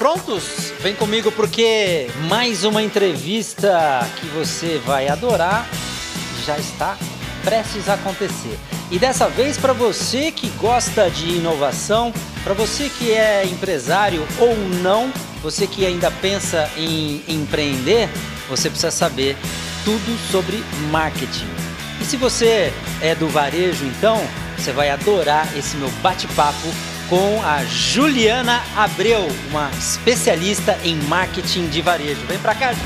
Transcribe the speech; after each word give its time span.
prontos? 0.00 0.72
Vem 0.80 0.94
comigo 0.94 1.30
porque 1.30 2.06
mais 2.26 2.64
uma 2.64 2.82
entrevista 2.82 4.00
que 4.18 4.26
você 4.28 4.80
vai 4.86 5.08
adorar 5.08 5.68
já 6.46 6.56
está 6.56 6.96
prestes 7.44 7.86
a 7.86 7.94
acontecer. 7.94 8.58
E 8.90 8.98
dessa 8.98 9.28
vez 9.28 9.58
para 9.58 9.74
você 9.74 10.32
que 10.32 10.48
gosta 10.58 11.10
de 11.10 11.36
inovação, 11.36 12.14
para 12.42 12.54
você 12.54 12.88
que 12.88 13.12
é 13.12 13.44
empresário 13.44 14.26
ou 14.38 14.56
não, 14.82 15.12
você 15.42 15.66
que 15.66 15.84
ainda 15.84 16.10
pensa 16.10 16.70
em 16.78 17.22
empreender, 17.28 18.08
você 18.48 18.70
precisa 18.70 18.90
saber 18.90 19.36
tudo 19.84 20.18
sobre 20.32 20.64
marketing. 20.90 21.50
E 22.00 22.06
se 22.06 22.16
você 22.16 22.72
é 23.02 23.14
do 23.14 23.28
varejo, 23.28 23.84
então, 23.84 24.18
você 24.56 24.72
vai 24.72 24.88
adorar 24.88 25.46
esse 25.58 25.76
meu 25.76 25.90
bate-papo 26.02 26.68
com 27.10 27.42
a 27.42 27.64
Juliana 27.64 28.62
Abreu, 28.76 29.26
uma 29.50 29.68
especialista 29.70 30.78
em 30.84 30.94
marketing 30.94 31.66
de 31.68 31.82
varejo. 31.82 32.24
Vem 32.26 32.38
pra 32.38 32.54
cá, 32.54 32.72
Ju! 32.72 32.80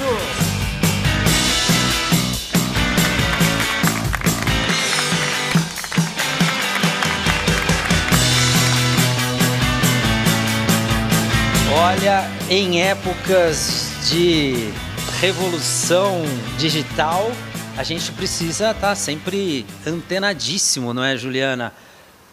Olha, 11.77 12.27
em 12.49 12.81
épocas 12.81 13.91
de 14.09 14.73
revolução 15.21 16.23
digital, 16.57 17.31
a 17.77 17.83
gente 17.83 18.11
precisa 18.13 18.71
estar 18.71 18.89
tá 18.89 18.95
sempre 18.95 19.67
antenadíssimo, 19.87 20.95
não 20.95 21.05
é, 21.05 21.15
Juliana? 21.15 21.75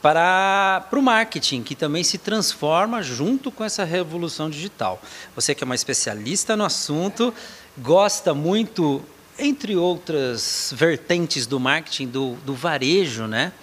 Para, 0.01 0.85
para 0.89 0.99
o 0.99 1.01
marketing, 1.01 1.61
que 1.61 1.75
também 1.75 2.03
se 2.03 2.17
transforma 2.17 3.01
junto 3.01 3.51
com 3.51 3.63
essa 3.63 3.83
revolução 3.83 4.49
digital. 4.49 5.01
Você 5.35 5.53
que 5.53 5.63
é 5.63 5.65
uma 5.65 5.75
especialista 5.75 6.57
no 6.57 6.65
assunto, 6.65 7.33
gosta 7.77 8.33
muito, 8.33 9.01
entre 9.37 9.75
outras 9.75 10.73
vertentes 10.75 11.45
do 11.45 11.59
marketing, 11.59 12.07
do, 12.07 12.35
do 12.45 12.53
varejo, 12.53 13.27
né? 13.27 13.53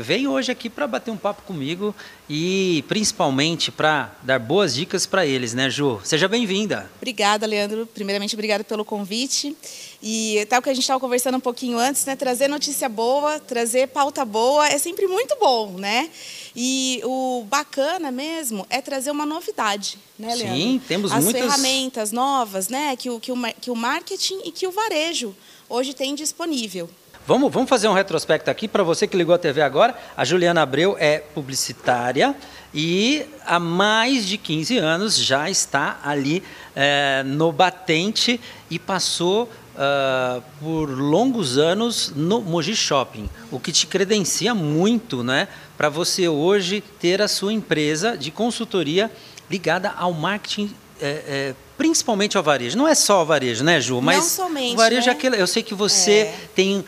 Vem 0.00 0.28
hoje 0.28 0.52
aqui 0.52 0.70
para 0.70 0.86
bater 0.86 1.10
um 1.10 1.16
papo 1.16 1.42
comigo 1.42 1.92
e 2.30 2.84
principalmente 2.86 3.72
para 3.72 4.14
dar 4.22 4.38
boas 4.38 4.72
dicas 4.72 5.06
para 5.06 5.26
eles, 5.26 5.54
né, 5.54 5.68
Ju? 5.68 6.00
Seja 6.04 6.28
bem-vinda. 6.28 6.88
Obrigada, 6.98 7.44
Leandro. 7.44 7.84
Primeiramente, 7.84 8.36
obrigada 8.36 8.62
pelo 8.62 8.84
convite. 8.84 9.56
E 10.00 10.46
tal 10.48 10.62
que 10.62 10.70
a 10.70 10.74
gente 10.74 10.84
estava 10.84 11.00
conversando 11.00 11.36
um 11.36 11.40
pouquinho 11.40 11.76
antes, 11.76 12.04
né? 12.04 12.14
Trazer 12.14 12.46
notícia 12.46 12.88
boa, 12.88 13.40
trazer 13.40 13.88
pauta 13.88 14.24
boa 14.24 14.68
é 14.68 14.78
sempre 14.78 15.08
muito 15.08 15.36
bom, 15.40 15.72
né? 15.72 16.08
E 16.54 17.00
o 17.04 17.44
bacana 17.48 18.12
mesmo 18.12 18.64
é 18.70 18.80
trazer 18.80 19.10
uma 19.10 19.26
novidade, 19.26 19.98
né, 20.16 20.34
Leandro? 20.36 20.56
Sim, 20.56 20.82
temos 20.86 21.10
As 21.10 21.24
muitas... 21.24 21.42
ferramentas 21.42 22.12
novas, 22.12 22.68
né? 22.68 22.94
Que 22.96 23.10
o, 23.10 23.18
que, 23.18 23.32
o, 23.32 23.36
que 23.60 23.70
o 23.72 23.76
marketing 23.76 24.40
e 24.44 24.52
que 24.52 24.68
o 24.68 24.70
varejo 24.70 25.34
hoje 25.68 25.92
tem 25.92 26.14
disponível. 26.14 26.88
Vamos, 27.26 27.52
vamos 27.52 27.68
fazer 27.68 27.88
um 27.88 27.92
retrospecto 27.92 28.50
aqui 28.50 28.66
para 28.66 28.82
você 28.82 29.06
que 29.06 29.16
ligou 29.16 29.34
a 29.34 29.38
TV 29.38 29.60
agora. 29.60 29.94
A 30.16 30.24
Juliana 30.24 30.62
Abreu 30.62 30.96
é 30.98 31.18
publicitária 31.18 32.34
e 32.72 33.26
há 33.44 33.58
mais 33.58 34.26
de 34.26 34.38
15 34.38 34.78
anos 34.78 35.16
já 35.16 35.50
está 35.50 36.00
ali 36.02 36.42
é, 36.74 37.22
no 37.24 37.52
batente 37.52 38.40
e 38.70 38.78
passou 38.78 39.46
uh, 39.78 40.42
por 40.60 40.90
longos 40.90 41.56
anos 41.56 42.12
no 42.14 42.40
Moji 42.40 42.74
Shopping, 42.74 43.30
o 43.50 43.60
que 43.60 43.72
te 43.72 43.86
credencia 43.86 44.54
muito 44.54 45.22
né, 45.22 45.48
para 45.76 45.88
você 45.88 46.28
hoje 46.28 46.82
ter 47.00 47.22
a 47.22 47.28
sua 47.28 47.52
empresa 47.52 48.16
de 48.16 48.30
consultoria 48.30 49.10
ligada 49.48 49.90
ao 49.96 50.12
marketing 50.12 50.74
é, 51.00 51.06
é, 51.06 51.54
principalmente 51.76 52.36
ao 52.36 52.42
varejo. 52.42 52.76
Não 52.76 52.88
é 52.88 52.94
só 52.94 53.22
o 53.22 53.24
varejo, 53.24 53.62
né, 53.62 53.80
Ju? 53.80 54.00
Mas 54.02 54.16
Não 54.16 54.24
somente. 54.24 54.74
O 54.74 54.76
varejo 54.76 55.06
né? 55.06 55.12
é 55.12 55.12
aquele. 55.12 55.40
Eu 55.40 55.46
sei 55.46 55.62
que 55.62 55.72
você 55.72 56.12
é. 56.12 56.34
tem 56.56 56.84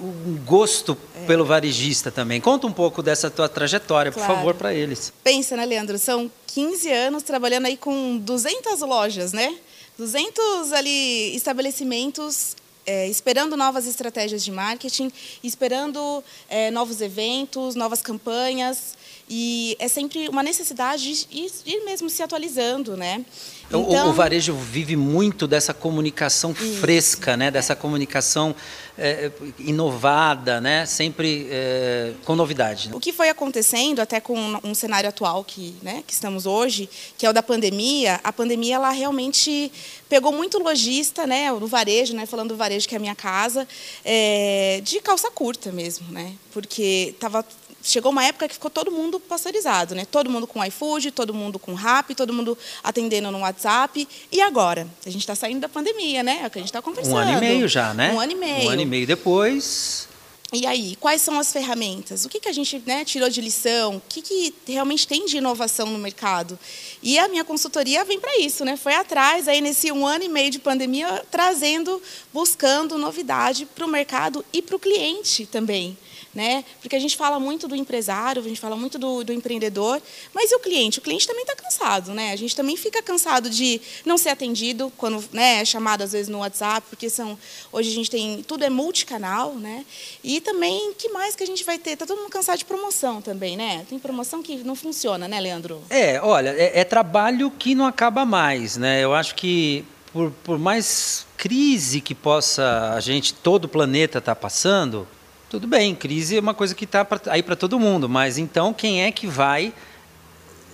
um 0.00 0.36
gosto 0.44 0.96
é. 1.16 1.26
pelo 1.26 1.44
varejista 1.44 2.10
também. 2.10 2.40
Conta 2.40 2.66
um 2.66 2.72
pouco 2.72 3.02
dessa 3.02 3.30
tua 3.30 3.46
trajetória, 3.46 4.10
claro. 4.10 4.26
por 4.26 4.36
favor, 4.36 4.54
para 4.54 4.72
eles. 4.72 5.12
Pensa, 5.22 5.54
né, 5.54 5.66
Leandro? 5.66 5.98
São 5.98 6.30
15 6.46 6.90
anos 6.90 7.22
trabalhando 7.22 7.66
aí 7.66 7.76
com 7.76 8.16
200 8.16 8.80
lojas, 8.80 9.34
né? 9.34 9.54
200 9.96 10.72
ali 10.72 11.34
estabelecimentos 11.36 12.56
é, 12.86 13.08
esperando 13.08 13.56
novas 13.56 13.86
estratégias 13.86 14.44
de 14.44 14.50
marketing, 14.50 15.10
esperando 15.42 16.22
é, 16.48 16.70
novos 16.70 17.00
eventos, 17.00 17.74
novas 17.74 18.02
campanhas. 18.02 18.96
E 19.28 19.74
é 19.78 19.88
sempre 19.88 20.28
uma 20.28 20.42
necessidade 20.42 21.02
de 21.02 21.26
ir 21.64 21.84
mesmo 21.84 22.10
se 22.10 22.22
atualizando, 22.22 22.94
né? 22.96 23.24
Então, 23.66 23.80
o, 23.80 23.88
o, 23.88 23.92
então 23.92 24.12
varejo 24.12 24.54
vive 24.54 24.96
muito 24.96 25.46
dessa 25.46 25.72
comunicação 25.72 26.52
isso. 26.52 26.80
fresca, 26.80 27.34
né? 27.34 27.50
Dessa 27.50 27.74
comunicação 27.74 28.54
é, 28.98 29.30
inovada, 29.58 30.60
né? 30.60 30.84
Sempre 30.84 31.48
é, 31.50 32.12
com 32.24 32.36
novidade. 32.36 32.90
Né? 32.90 32.94
O 32.94 33.00
que 33.00 33.12
foi 33.12 33.30
acontecendo, 33.30 34.00
até 34.00 34.20
com 34.20 34.36
um 34.62 34.74
cenário 34.74 35.08
atual 35.08 35.42
que, 35.42 35.74
né, 35.82 36.04
que 36.06 36.12
estamos 36.12 36.44
hoje, 36.44 36.88
que 37.16 37.24
é 37.24 37.30
o 37.30 37.32
da 37.32 37.42
pandemia, 37.42 38.20
a 38.22 38.32
pandemia 38.32 38.76
ela 38.76 38.90
realmente 38.90 39.72
pegou 40.08 40.32
muito 40.32 40.58
lojista, 40.58 41.26
né? 41.26 41.50
No 41.50 41.66
varejo, 41.66 42.14
né? 42.14 42.26
Falando 42.26 42.50
do 42.50 42.56
varejo 42.56 42.86
que 42.86 42.94
é 42.94 42.98
a 42.98 43.00
minha 43.00 43.14
casa, 43.14 43.66
é, 44.04 44.80
de 44.84 45.00
calça 45.00 45.30
curta 45.30 45.72
mesmo, 45.72 46.06
né? 46.12 46.34
Porque 46.52 47.14
estava 47.14 47.44
chegou 47.84 48.10
uma 48.10 48.24
época 48.24 48.48
que 48.48 48.54
ficou 48.54 48.70
todo 48.70 48.90
mundo 48.90 49.20
pasteurizado, 49.20 49.94
né? 49.94 50.04
Todo 50.10 50.30
mundo 50.30 50.46
com 50.46 50.64
iFood, 50.64 51.10
todo 51.10 51.34
mundo 51.34 51.58
com 51.58 51.74
Rap, 51.74 52.14
todo 52.14 52.32
mundo 52.32 52.56
atendendo 52.82 53.30
no 53.30 53.40
WhatsApp. 53.40 54.08
E 54.32 54.40
agora? 54.40 54.88
A 55.04 55.10
gente 55.10 55.20
está 55.20 55.34
saindo 55.34 55.60
da 55.60 55.68
pandemia, 55.68 56.22
né? 56.22 56.40
É 56.42 56.46
o 56.46 56.50
que 56.50 56.58
a 56.58 56.62
gente 56.62 56.70
está 56.70 56.80
conversando. 56.80 57.14
Um 57.14 57.18
ano 57.18 57.36
e 57.36 57.40
meio 57.40 57.68
já, 57.68 57.92
né? 57.92 58.12
Um 58.12 58.18
ano 58.18 58.32
e 58.32 58.34
meio. 58.34 58.66
Um 58.66 58.70
ano 58.70 58.82
e 58.82 58.86
meio 58.86 59.06
depois. 59.06 60.08
E 60.52 60.66
aí, 60.66 60.94
quais 60.96 61.20
são 61.20 61.38
as 61.38 61.52
ferramentas? 61.52 62.24
O 62.24 62.28
que, 62.28 62.38
que 62.38 62.48
a 62.48 62.52
gente 62.52 62.80
né, 62.86 63.04
tirou 63.04 63.28
de 63.28 63.40
lição? 63.40 63.96
O 63.96 64.02
que, 64.08 64.22
que 64.22 64.54
realmente 64.68 65.06
tem 65.06 65.26
de 65.26 65.36
inovação 65.36 65.86
no 65.86 65.98
mercado? 65.98 66.56
E 67.02 67.18
a 67.18 67.26
minha 67.26 67.44
consultoria 67.44 68.04
vem 68.04 68.20
para 68.20 68.38
isso, 68.38 68.64
né? 68.64 68.76
Foi 68.76 68.94
atrás, 68.94 69.48
aí 69.48 69.60
nesse 69.60 69.90
um 69.90 70.06
ano 70.06 70.24
e 70.24 70.28
meio 70.28 70.50
de 70.50 70.60
pandemia, 70.60 71.24
trazendo, 71.28 72.00
buscando 72.32 72.96
novidade 72.96 73.66
para 73.66 73.84
o 73.84 73.88
mercado 73.88 74.44
e 74.52 74.62
para 74.62 74.76
o 74.76 74.78
cliente 74.78 75.44
também 75.44 75.98
né? 76.34 76.64
Porque 76.80 76.96
a 76.96 76.98
gente 76.98 77.16
fala 77.16 77.38
muito 77.38 77.68
do 77.68 77.76
empresário, 77.76 78.42
a 78.42 78.48
gente 78.48 78.60
fala 78.60 78.76
muito 78.76 78.98
do, 78.98 79.22
do 79.22 79.32
empreendedor, 79.32 80.00
mas 80.32 80.50
e 80.50 80.56
o 80.56 80.60
cliente? 80.60 80.98
O 80.98 81.02
cliente 81.02 81.26
também 81.26 81.42
está 81.42 81.54
cansado, 81.54 82.12
né? 82.12 82.32
A 82.32 82.36
gente 82.36 82.56
também 82.56 82.76
fica 82.76 83.02
cansado 83.02 83.48
de 83.48 83.80
não 84.04 84.18
ser 84.18 84.30
atendido 84.30 84.92
quando 84.96 85.24
né, 85.32 85.60
é 85.60 85.64
chamado 85.64 86.02
às 86.02 86.12
vezes 86.12 86.28
no 86.28 86.38
WhatsApp, 86.38 86.86
porque 86.90 87.08
são 87.08 87.38
hoje 87.72 87.90
a 87.90 87.94
gente 87.94 88.10
tem 88.10 88.42
tudo 88.42 88.64
é 88.64 88.70
multicanal, 88.70 89.54
né? 89.54 89.84
E 90.22 90.40
também 90.40 90.92
que 90.94 91.08
mais 91.10 91.36
que 91.36 91.42
a 91.42 91.46
gente 91.46 91.64
vai 91.64 91.78
ter? 91.78 91.96
Tá 91.96 92.06
todo 92.06 92.18
mundo 92.18 92.30
cansado 92.30 92.58
de 92.58 92.64
promoção 92.64 93.22
também, 93.22 93.56
né? 93.56 93.86
Tem 93.88 93.98
promoção 93.98 94.42
que 94.42 94.56
não 94.58 94.74
funciona, 94.74 95.28
né, 95.28 95.40
Leandro? 95.40 95.82
É, 95.90 96.20
olha, 96.20 96.50
é, 96.50 96.80
é 96.80 96.84
trabalho 96.84 97.50
que 97.50 97.74
não 97.74 97.86
acaba 97.86 98.24
mais, 98.24 98.76
né? 98.76 99.02
Eu 99.02 99.14
acho 99.14 99.34
que 99.34 99.84
por, 100.12 100.30
por 100.44 100.58
mais 100.58 101.26
crise 101.36 102.00
que 102.00 102.14
possa 102.14 102.94
a 102.94 103.00
gente, 103.00 103.34
todo 103.34 103.64
o 103.64 103.68
planeta 103.68 104.18
estar 104.18 104.34
tá 104.34 104.40
passando, 104.40 105.06
tudo 105.54 105.68
bem, 105.68 105.94
crise 105.94 106.36
é 106.36 106.40
uma 106.40 106.52
coisa 106.52 106.74
que 106.74 106.84
está 106.84 107.06
aí 107.30 107.40
para 107.40 107.54
todo 107.54 107.78
mundo, 107.78 108.08
mas 108.08 108.38
então 108.38 108.74
quem 108.74 109.04
é 109.04 109.12
que 109.12 109.24
vai 109.24 109.72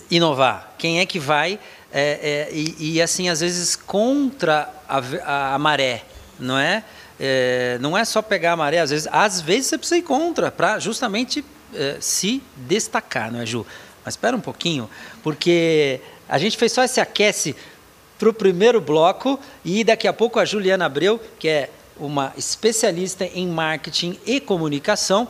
inovar? 0.09 0.73
Quem 0.75 0.99
é 0.99 1.05
que 1.05 1.19
vai 1.19 1.59
é, 1.93 2.47
é, 2.49 2.49
e, 2.51 2.95
e, 2.95 2.99
assim 2.99 3.29
às 3.29 3.41
vezes 3.41 3.75
contra 3.75 4.67
a, 4.89 4.97
a, 4.97 5.53
a 5.53 5.59
maré, 5.59 6.03
não 6.39 6.57
é? 6.57 6.83
é? 7.19 7.77
Não 7.79 7.95
é 7.95 8.03
só 8.03 8.23
pegar 8.23 8.53
a 8.53 8.57
maré, 8.57 8.79
às 8.79 8.89
vezes, 8.89 9.07
às 9.11 9.39
vezes 9.39 9.67
você 9.67 9.77
precisa 9.77 9.99
ir 9.99 10.01
contra 10.01 10.49
para 10.49 10.79
justamente 10.79 11.45
é, 11.75 11.97
se 11.99 12.41
destacar, 12.55 13.31
não 13.31 13.39
é, 13.39 13.45
Ju? 13.45 13.63
Mas 14.03 14.15
espera 14.15 14.35
um 14.35 14.41
pouquinho, 14.41 14.89
porque 15.21 16.01
a 16.27 16.39
gente 16.39 16.57
fez 16.57 16.71
só 16.71 16.83
esse 16.83 16.99
aquece 16.99 17.55
para 18.17 18.29
o 18.29 18.33
primeiro 18.33 18.81
bloco 18.81 19.39
e 19.63 19.83
daqui 19.83 20.07
a 20.07 20.13
pouco 20.13 20.39
a 20.39 20.45
Juliana 20.45 20.85
Abreu, 20.87 21.21
que 21.37 21.47
é 21.47 21.69
uma 21.97 22.33
especialista 22.37 23.25
em 23.25 23.47
marketing 23.47 24.17
e 24.25 24.39
comunicação, 24.39 25.27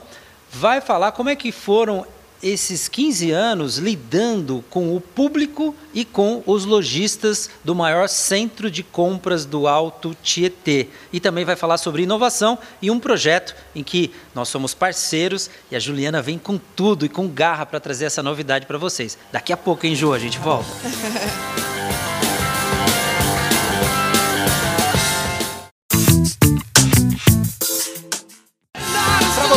vai 0.51 0.81
falar 0.81 1.11
como 1.11 1.29
é 1.29 1.35
que 1.35 1.51
foram 1.51 2.05
esses 2.41 2.87
15 2.87 3.31
anos 3.31 3.77
lidando 3.77 4.63
com 4.69 4.95
o 4.95 4.99
público 4.99 5.75
e 5.93 6.03
com 6.03 6.41
os 6.45 6.65
lojistas 6.65 7.49
do 7.63 7.75
maior 7.75 8.09
centro 8.09 8.71
de 8.71 8.81
compras 8.81 9.45
do 9.45 9.67
Alto 9.67 10.15
Tietê. 10.23 10.87
E 11.13 11.19
também 11.19 11.45
vai 11.45 11.55
falar 11.55 11.77
sobre 11.77 12.03
inovação 12.03 12.57
e 12.81 12.89
um 12.89 12.99
projeto 12.99 13.55
em 13.75 13.83
que 13.83 14.11
nós 14.33 14.49
somos 14.49 14.73
parceiros 14.73 15.49
e 15.69 15.75
a 15.75 15.79
Juliana 15.79 16.21
vem 16.21 16.37
com 16.37 16.57
tudo 16.57 17.05
e 17.05 17.09
com 17.09 17.27
garra 17.27 17.65
para 17.65 17.79
trazer 17.79 18.05
essa 18.05 18.23
novidade 18.23 18.65
para 18.65 18.77
vocês. 18.77 19.17
Daqui 19.31 19.53
a 19.53 19.57
pouco, 19.57 19.85
hein, 19.85 19.95
Ju, 19.95 20.13
a 20.13 20.19
gente 20.19 20.39
volta. 20.39 20.69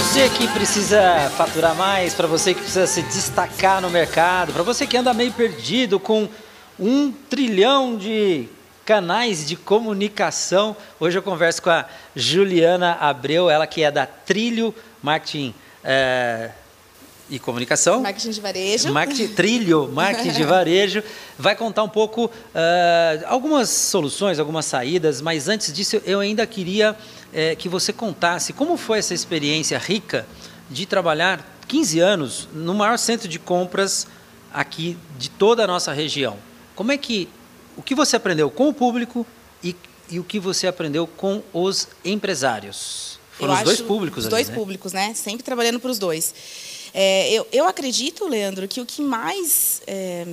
você 0.05 0.29
que 0.29 0.47
precisa 0.49 1.31
faturar 1.31 1.75
mais, 1.75 2.15
para 2.15 2.27
você 2.27 2.53
que 2.53 2.61
precisa 2.61 2.87
se 2.87 3.03
destacar 3.03 3.81
no 3.81 3.89
mercado, 3.89 4.53
para 4.53 4.63
você 4.63 4.87
que 4.87 4.97
anda 4.97 5.15
meio 5.15 5.33
perdido 5.33 5.99
com 5.99 6.29
um 6.79 7.11
trilhão 7.11 7.97
de 7.97 8.47
canais 8.85 9.47
de 9.49 9.57
comunicação. 9.57 10.77
Hoje 11.01 11.19
eu 11.19 11.23
converso 11.23 11.63
com 11.63 11.71
a 11.71 11.87
Juliana 12.15 12.93
Abreu, 13.01 13.49
ela 13.49 13.67
que 13.67 13.83
é 13.83 13.91
da 13.91 14.07
Trilho 14.07 14.75
Marketing 15.03 15.55
é, 15.83 16.51
e 17.31 17.39
Comunicação. 17.39 18.03
Marketing 18.03 18.31
de 18.31 18.41
varejo. 18.41 18.93
Marketing, 18.93 19.29
trilho, 19.29 19.89
marketing 19.91 20.33
de 20.33 20.45
varejo. 20.45 21.03
Vai 21.39 21.57
contar 21.57 21.83
um 21.83 21.89
pouco 21.89 22.27
uh, 22.27 22.31
algumas 23.27 23.71
soluções, 23.71 24.39
algumas 24.39 24.67
saídas, 24.67 25.23
mas 25.23 25.49
antes 25.49 25.73
disso 25.73 26.01
eu 26.05 26.21
ainda 26.21 26.47
queria 26.47 26.95
uh, 27.35 27.57
que 27.57 27.69
você 27.69 27.93
contasse 27.93 28.53
como 28.53 28.77
foi 28.77 28.99
essa 28.99 29.13
experiência 29.13 29.77
rica 29.79 30.27
de 30.71 30.87
trabalhar 30.87 31.59
15 31.69 32.01
anos 32.01 32.49
no 32.53 32.75
maior 32.75 32.99
centro 32.99 33.29
de 33.29 33.39
compras 33.39 34.07
aqui 34.53 34.97
de 35.19 35.29
toda 35.29 35.65
a 35.65 35.67
nossa 35.67 35.93
região. 35.93 36.39
Como 36.75 36.93
é 36.93 36.97
que 36.97 37.29
o 37.77 37.83
que 37.83 37.95
você 37.95 38.17
aprendeu 38.17 38.51
com 38.51 38.69
o 38.69 38.75
público 38.75 39.27
e, 39.63 39.75
e 40.09 40.19
o 40.19 40.25
que 40.25 40.39
você 40.39 40.67
aprendeu 40.67 41.07
com 41.07 41.43
os 41.53 41.89
empresários? 42.05 43.19
Foram 43.33 43.55
eu 43.55 43.59
os 43.59 43.65
dois 43.65 43.81
públicos 43.81 44.19
Os 44.19 44.27
ali, 44.27 44.31
dois 44.31 44.49
né? 44.49 44.55
públicos, 44.55 44.93
né? 44.93 45.15
Sempre 45.15 45.43
trabalhando 45.43 45.81
para 45.81 45.91
os 45.91 45.99
dois. 45.99 46.35
É, 46.95 47.33
eu, 47.33 47.47
eu 47.53 47.67
acredito, 47.67 48.29
Leandro, 48.29 48.69
que 48.69 48.81
o 48.81 48.87
que 48.87 49.03
mais. 49.03 49.83
É, 49.87 50.27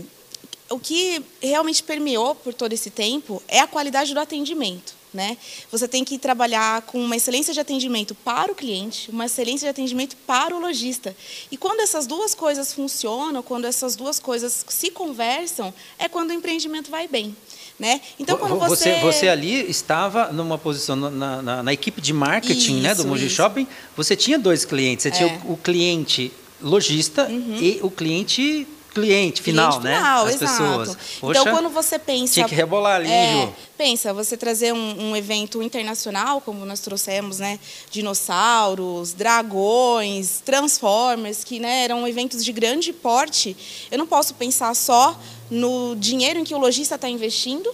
o 0.70 0.80
que 0.80 1.22
realmente 1.42 1.84
permeou 1.84 2.36
por 2.36 2.54
todo 2.54 2.72
esse 2.72 2.90
tempo 2.90 3.42
é 3.48 3.60
a 3.60 3.68
qualidade 3.68 4.14
do 4.14 4.20
atendimento. 4.20 4.94
Né? 5.14 5.38
Você 5.70 5.90
tem 5.90 6.06
que 6.06 6.18
trabalhar 6.18 6.84
com 6.84 6.98
uma 6.98 7.18
excelência 7.18 7.54
de 7.54 7.60
atendimento 7.60 8.16
para 8.16 8.50
o 8.50 8.56
cliente, 8.56 9.12
uma 9.12 9.26
excelência 9.26 9.66
de 9.66 9.70
atendimento 9.70 10.16
para 10.26 10.56
o 10.56 10.60
lojista. 10.60 11.14
E 11.52 11.58
quando 11.58 11.82
essas 11.82 12.08
duas 12.08 12.34
coisas 12.34 12.74
funcionam, 12.74 13.44
quando 13.44 13.66
essas 13.66 13.98
duas 13.98 14.20
coisas 14.20 14.66
se 14.70 14.90
conversam, 14.90 15.74
é 16.00 16.08
quando 16.08 16.30
o 16.30 16.34
empreendimento 16.34 16.90
vai 16.90 17.10
bem. 17.10 17.36
Né? 17.78 18.00
Então, 18.18 18.38
quando 18.38 18.58
você... 18.60 18.94
você... 18.94 19.02
Você 19.02 19.28
ali 19.28 19.70
estava 19.70 20.32
numa 20.32 20.58
posição 20.58 20.96
na, 20.96 21.42
na, 21.42 21.64
na 21.64 21.74
equipe 21.74 22.00
de 22.00 22.14
marketing 22.14 22.76
isso, 22.76 22.84
né, 22.84 22.96
do 22.96 23.06
Moji 23.06 23.30
Shopping, 23.30 23.68
você 23.98 24.16
tinha 24.16 24.40
dois 24.40 24.64
clientes. 24.64 25.04
Você 25.04 25.10
é. 25.10 25.12
tinha 25.12 25.42
o, 25.46 25.54
o 25.54 25.58
cliente 25.58 26.32
lojista 26.62 27.28
uhum. 27.28 27.58
e 27.60 27.80
o 27.82 27.90
cliente 27.90 28.68
cliente 28.94 29.42
final, 29.42 29.80
cliente 29.80 29.86
né? 29.86 29.98
Final, 29.98 30.26
As 30.26 30.36
exato. 30.36 30.52
pessoas. 30.52 30.90
Então, 30.90 31.06
Poxa, 31.22 31.42
então, 31.42 31.54
quando 31.54 31.70
você 31.70 31.98
pensa. 32.00 32.34
Tinha 32.34 32.48
que 32.48 32.56
rebolar 32.56 32.98
ali, 32.98 33.10
é, 33.10 33.34
Ju. 33.34 33.54
Pensa, 33.78 34.14
você 34.14 34.38
trazer 34.38 34.74
um, 34.74 35.10
um, 35.10 35.16
evento 35.16 35.62
internacional, 35.62 36.42
como 36.42 36.66
nós 36.66 36.80
trouxemos, 36.82 37.40
né? 37.40 37.60
Dinossauros, 37.90 39.14
dragões, 39.14 40.42
Transformers, 40.46 41.44
que 41.44 41.60
né, 41.60 41.86
eram 41.86 42.08
eventos 42.08 42.44
de 42.44 42.52
grande 42.52 42.94
porte. 42.94 43.56
Eu 43.90 43.98
não 43.98 44.08
posso 44.08 44.34
pensar 44.36 44.76
só 44.76 45.18
no 45.50 45.96
dinheiro 45.96 46.40
em 46.40 46.44
que 46.44 46.54
o 46.54 46.58
lojista 46.58 46.96
está 46.96 47.10
investindo 47.10 47.74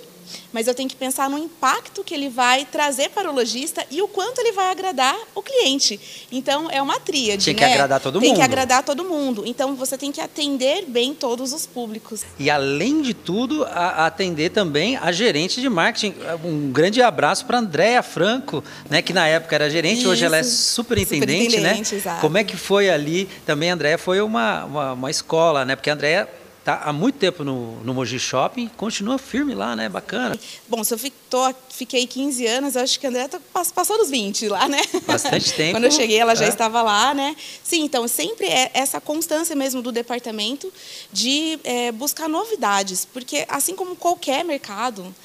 mas 0.52 0.68
eu 0.68 0.76
tenho 0.76 0.90
que 0.90 0.96
pensar 0.96 1.30
no 1.30 1.38
impacto 1.38 2.04
que 2.04 2.14
ele 2.14 2.30
vai 2.30 2.66
trazer 2.66 3.10
para 3.10 3.30
o 3.30 3.34
lojista 3.34 3.86
e 3.90 4.02
o 4.02 4.08
quanto 4.08 4.40
ele 4.40 4.52
vai 4.52 4.70
agradar 4.70 5.18
o 5.34 5.42
cliente. 5.42 6.00
Então, 6.32 6.70
é 6.70 6.82
uma 6.82 7.00
tríade. 7.00 7.46
Tem 7.46 7.56
que 7.56 7.62
né? 7.62 7.74
agradar 7.74 8.00
todo 8.00 8.20
tem 8.20 8.30
mundo. 8.30 8.38
Tem 8.38 8.46
que 8.46 8.52
agradar 8.52 8.84
todo 8.84 9.04
mundo. 9.04 9.44
Então, 9.46 9.76
você 9.76 9.98
tem 9.98 10.12
que 10.12 10.22
atender 10.22 10.86
bem 10.88 11.14
todos 11.14 11.54
os 11.54 11.66
públicos. 11.66 12.24
E, 12.40 12.50
além 12.50 13.02
de 13.02 13.14
tudo, 13.14 13.66
a, 13.66 14.06
atender 14.06 14.50
também 14.50 14.98
a 14.98 15.12
gerente 15.12 15.62
de 15.62 15.70
marketing. 15.70 16.14
Um 16.44 16.72
grande 16.72 17.02
abraço 17.02 17.46
para 17.46 17.58
a 17.58 17.62
Andréa 17.62 18.04
Franco, 18.04 18.64
né, 18.90 19.02
que 19.02 19.14
na 19.14 19.28
época 19.28 19.56
era 19.56 19.70
gerente, 19.70 20.02
Isso. 20.02 20.10
hoje 20.10 20.26
ela 20.26 20.38
é 20.38 20.44
superintendente. 20.44 21.46
superintendente 21.46 21.94
né? 21.94 22.00
Exato. 22.00 22.22
Como 22.22 22.38
é 22.38 22.44
que 22.44 22.58
foi 22.58 22.90
ali? 22.90 23.28
Também 23.46 23.72
a 23.72 23.74
Andréa 23.74 23.98
foi 23.98 24.22
uma, 24.22 24.66
uma, 24.66 24.94
uma 24.94 25.12
escola, 25.12 25.66
né? 25.66 25.76
porque 25.76 25.90
a 25.90 25.94
Andréa 25.94 26.28
Tá 26.68 26.82
há 26.84 26.92
muito 26.92 27.18
tempo 27.18 27.46
no, 27.46 27.82
no 27.82 27.94
Mogi 27.94 28.20
Shopping, 28.20 28.68
continua 28.76 29.18
firme 29.18 29.56
lá, 29.56 29.74
né? 29.74 29.88
Bacana. 29.88 30.38
Bom, 30.68 30.84
se 30.84 30.94
eu 30.94 31.00
tô, 31.30 31.56
fiquei 31.70 32.06
15 32.06 32.46
anos, 32.46 32.76
acho 32.76 33.00
que 33.00 33.06
a 33.06 33.10
André 33.10 33.26
tá, 33.30 33.40
passou 33.74 33.98
dos 33.98 34.10
20 34.10 34.50
lá, 34.50 34.68
né? 34.68 34.82
Bastante 35.06 35.54
tempo. 35.56 35.78
Quando 35.78 35.86
eu 35.86 35.92
cheguei, 35.92 36.20
ela 36.20 36.36
já 36.36 36.44
é. 36.44 36.50
estava 36.50 36.82
lá, 36.82 37.14
né? 37.14 37.38
Sim, 37.64 37.86
então 37.86 38.06
sempre 38.06 38.48
é 38.48 38.70
essa 38.74 39.00
constância 39.00 39.56
mesmo 39.56 39.82
do 39.82 39.94
departamento 39.94 40.70
de 41.10 41.58
é, 41.64 41.90
buscar 41.94 42.28
novidades, 42.28 43.06
porque 43.06 43.46
assim 43.48 43.74
como 43.74 43.96
qualquer 43.96 44.44
mercado, 44.44 45.16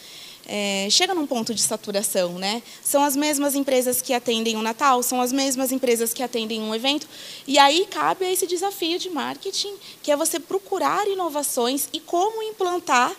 é, 0.47 0.89
chega 0.91 1.15
num 1.15 1.27
ponto 1.27 1.55
de 1.55 1.63
saturação, 1.63 2.39
né? 2.39 2.63
São 2.83 3.03
as 3.03 3.17
mesmas 3.17 3.55
empresas 3.55 4.03
que 4.03 4.13
atendem 4.13 4.57
o 4.57 4.63
Natal, 4.63 5.03
são 5.03 5.21
as 5.21 5.33
mesmas 5.33 5.73
empresas 5.73 6.13
que 6.13 6.23
atendem 6.23 6.61
um 6.61 6.75
evento, 6.75 7.07
e 7.47 7.59
aí 7.59 7.87
cabe 7.91 8.25
esse 8.25 8.47
desafio 8.47 8.99
de 8.99 9.11
marketing, 9.11 9.75
que 10.03 10.11
é 10.11 10.17
você 10.17 10.41
procurar 10.41 11.07
inovações 11.09 11.89
e 11.93 12.01
como 12.01 12.43
implantar 12.43 13.15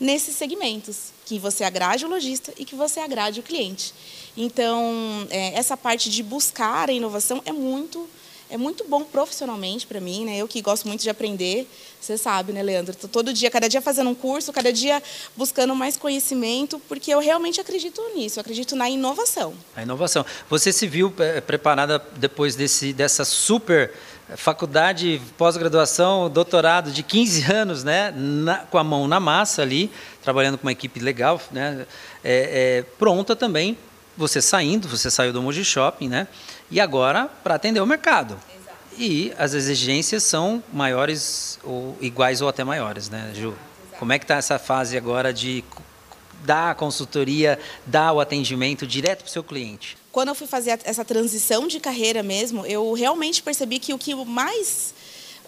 nesses 0.00 0.36
segmentos, 0.36 1.12
que 1.26 1.38
você 1.38 1.64
agrade 1.64 2.04
o 2.04 2.08
lojista 2.08 2.52
e 2.56 2.64
que 2.64 2.74
você 2.74 3.00
agrade 3.00 3.40
o 3.40 3.42
cliente. 3.42 3.92
Então, 4.36 5.26
é, 5.30 5.58
essa 5.58 5.76
parte 5.76 6.08
de 6.08 6.22
buscar 6.22 6.88
a 6.88 6.92
inovação 6.92 7.42
é 7.44 7.52
muito 7.52 8.08
é 8.50 8.56
muito 8.56 8.84
bom 8.84 9.04
profissionalmente 9.04 9.86
para 9.86 10.00
mim, 10.00 10.24
né? 10.24 10.36
Eu 10.36 10.48
que 10.48 10.60
gosto 10.62 10.88
muito 10.88 11.02
de 11.02 11.10
aprender, 11.10 11.68
você 12.00 12.16
sabe, 12.16 12.52
né, 12.52 12.62
Leandro? 12.62 12.94
Tô 12.94 13.08
todo 13.08 13.32
dia, 13.32 13.50
cada 13.50 13.68
dia 13.68 13.82
fazendo 13.82 14.10
um 14.10 14.14
curso, 14.14 14.52
cada 14.52 14.72
dia 14.72 15.02
buscando 15.36 15.74
mais 15.74 15.96
conhecimento, 15.96 16.80
porque 16.88 17.12
eu 17.12 17.18
realmente 17.18 17.60
acredito 17.60 18.00
nisso, 18.14 18.38
eu 18.38 18.40
acredito 18.40 18.74
na 18.74 18.88
inovação. 18.88 19.54
A 19.76 19.82
inovação. 19.82 20.24
Você 20.48 20.72
se 20.72 20.86
viu 20.86 21.12
é, 21.18 21.40
preparada 21.40 22.02
depois 22.16 22.56
desse, 22.56 22.92
dessa 22.92 23.24
super 23.24 23.92
faculdade, 24.36 25.20
pós-graduação, 25.36 26.28
doutorado 26.28 26.90
de 26.90 27.02
15 27.02 27.50
anos, 27.52 27.84
né, 27.84 28.12
na, 28.14 28.58
com 28.58 28.78
a 28.78 28.84
mão 28.84 29.08
na 29.08 29.18
massa 29.18 29.62
ali, 29.62 29.90
trabalhando 30.22 30.58
com 30.58 30.66
uma 30.66 30.72
equipe 30.72 31.00
legal, 31.00 31.40
né, 31.50 31.86
é, 32.22 32.78
é, 32.78 32.82
pronta 32.98 33.34
também, 33.34 33.76
você 34.18 34.42
saindo, 34.42 34.88
você 34.88 35.10
saiu 35.10 35.32
do 35.32 35.40
Moji 35.40 35.64
Shopping, 35.64 36.08
né, 36.08 36.28
e 36.70 36.80
agora 36.80 37.30
para 37.42 37.54
atender 37.54 37.80
o 37.80 37.86
mercado. 37.86 38.38
Exato. 38.60 38.76
E 38.98 39.32
as 39.38 39.54
exigências 39.54 40.24
são 40.24 40.62
maiores 40.72 41.58
ou 41.62 41.96
iguais 42.00 42.42
ou 42.42 42.48
até 42.48 42.64
maiores, 42.64 43.08
né, 43.08 43.30
Ju? 43.32 43.48
Exato. 43.48 43.98
Como 43.98 44.12
é 44.12 44.18
que 44.18 44.24
está 44.24 44.36
essa 44.36 44.58
fase 44.58 44.96
agora 44.96 45.32
de 45.32 45.64
dar 46.44 46.72
a 46.72 46.74
consultoria, 46.74 47.58
dar 47.86 48.12
o 48.12 48.20
atendimento 48.20 48.86
direto 48.86 49.20
para 49.20 49.28
o 49.28 49.30
seu 49.30 49.44
cliente? 49.44 49.96
Quando 50.10 50.28
eu 50.28 50.34
fui 50.34 50.46
fazer 50.46 50.80
essa 50.84 51.04
transição 51.04 51.68
de 51.68 51.78
carreira 51.78 52.22
mesmo, 52.22 52.66
eu 52.66 52.92
realmente 52.92 53.42
percebi 53.42 53.78
que 53.78 53.94
o 53.94 53.98
que 53.98 54.14
mais 54.14 54.92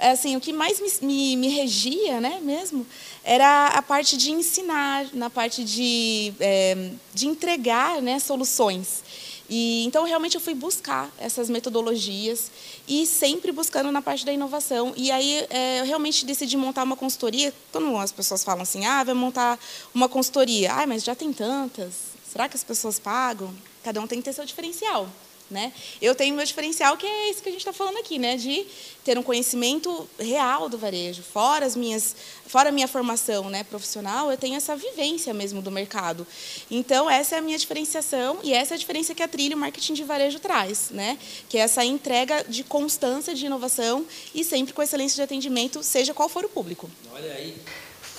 assim, 0.08 0.37
o 0.37 0.41
que 0.41 0.52
mais 0.52 0.81
me, 0.81 1.06
me, 1.06 1.37
me, 1.37 1.49
regia, 1.49 2.20
né, 2.20 2.41
mesmo, 2.43 2.87
era 3.23 3.69
a 3.69 3.82
parte 3.82 4.17
de 4.17 4.31
ensinar, 4.31 5.06
na 5.12 5.29
parte 5.29 5.62
de, 5.62 6.33
é, 6.40 6.90
de 7.12 7.28
entregar, 7.28 8.00
né, 8.00 8.19
soluções. 8.19 9.02
E, 9.49 9.85
então, 9.85 10.04
realmente, 10.04 10.37
eu 10.37 10.40
fui 10.40 10.54
buscar 10.54 11.11
essas 11.19 11.50
metodologias 11.50 12.52
e 12.87 13.04
sempre 13.04 13.50
buscando 13.50 13.90
na 13.90 14.00
parte 14.00 14.25
da 14.25 14.33
inovação. 14.33 14.95
E 14.97 15.11
aí, 15.11 15.45
é, 15.50 15.80
eu 15.80 15.85
realmente 15.85 16.25
decidi 16.25 16.57
montar 16.57 16.85
uma 16.85 16.97
consultoria. 16.97 17.52
Quando 17.73 17.97
as 17.97 18.12
pessoas 18.12 18.45
falam 18.45 18.62
assim, 18.62 18.87
ah, 18.87 19.02
vai 19.02 19.14
montar 19.14 19.59
uma 19.92 20.09
consultoria. 20.09 20.73
Ah, 20.73 20.87
mas 20.87 21.02
já 21.02 21.16
tem 21.16 21.33
tantas. 21.33 21.95
Será 22.30 22.49
que 22.49 22.57
as 22.57 22.62
pessoas 22.62 23.00
pagam? 23.00 23.52
Cada 23.83 24.00
um 24.00 24.07
tem 24.07 24.21
que 24.21 24.25
ter 24.25 24.33
seu 24.33 24.45
diferencial. 24.45 25.09
Né? 25.50 25.73
Eu 26.00 26.14
tenho 26.14 26.35
meu 26.37 26.45
diferencial, 26.45 26.97
que 26.97 27.04
é 27.04 27.30
esse 27.30 27.42
que 27.42 27.49
a 27.49 27.52
gente 27.52 27.62
está 27.62 27.73
falando 27.73 27.99
aqui, 27.99 28.19
né? 28.19 28.37
de 28.37 28.64
ter 29.04 29.19
um 29.19 29.23
conhecimento 29.23 30.09
real 30.19 30.69
do 30.69 30.78
varejo. 30.78 31.23
Fora, 31.23 31.66
as 31.66 31.75
minhas, 31.75 32.14
fora 32.47 32.69
a 32.69 32.73
minha 32.73 32.87
formação 32.87 33.50
né, 33.50 33.64
profissional, 33.64 34.30
eu 34.30 34.37
tenho 34.37 34.54
essa 34.54 34.76
vivência 34.76 35.35
mesmo 35.35 35.61
do 35.61 35.71
mercado. 35.71 36.26
Então, 36.71 37.11
essa 37.11 37.35
é 37.35 37.38
a 37.38 37.42
minha 37.42 37.59
diferenciação 37.59 38.38
e 38.45 38.52
essa 38.52 38.75
é 38.75 38.76
a 38.76 38.78
diferença 38.78 39.14
que 39.14 39.23
a 39.23 39.28
Trilha 39.28 39.57
Marketing 39.57 39.95
de 39.95 40.04
Varejo 40.04 40.38
traz, 40.38 40.90
né? 40.90 41.19
que 41.49 41.59
é 41.59 41.62
essa 41.62 41.85
entrega 41.85 42.45
de 42.49 42.62
constância 42.62 43.35
de 43.35 43.47
inovação 43.47 44.07
e 44.33 44.45
sempre 44.45 44.73
com 44.73 44.83
excelência 44.83 45.16
de 45.16 45.23
atendimento, 45.23 45.83
seja 45.83 46.14
qual 46.14 46.28
for 46.28 46.45
o 46.45 46.49
público. 46.49 46.88
Olha 47.12 47.33
aí 47.33 47.57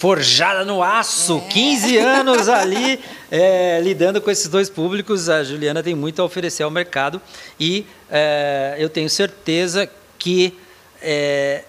forjada 0.02 0.66
no 0.66 0.82
aço, 0.82 1.44
é. 1.46 1.50
15 1.52 1.98
anos 2.00 2.50
ali 2.50 3.00
é, 3.30 3.80
lidando 3.84 4.20
com 4.20 4.32
esses 4.32 4.48
dois 4.48 4.68
públicos. 4.68 5.30
A 5.30 5.44
Juliana 5.44 5.84
tem 5.84 5.94
muito 5.94 6.20
a 6.24 6.26
oferecer 6.26 6.64
ao 6.64 6.72
mercado 6.72 7.22
e 7.60 7.86
é, 8.10 8.78
eu 8.80 8.90
tenho 8.90 9.08
certeza 9.08 9.88
que 10.18 10.58
é, 11.04 11.66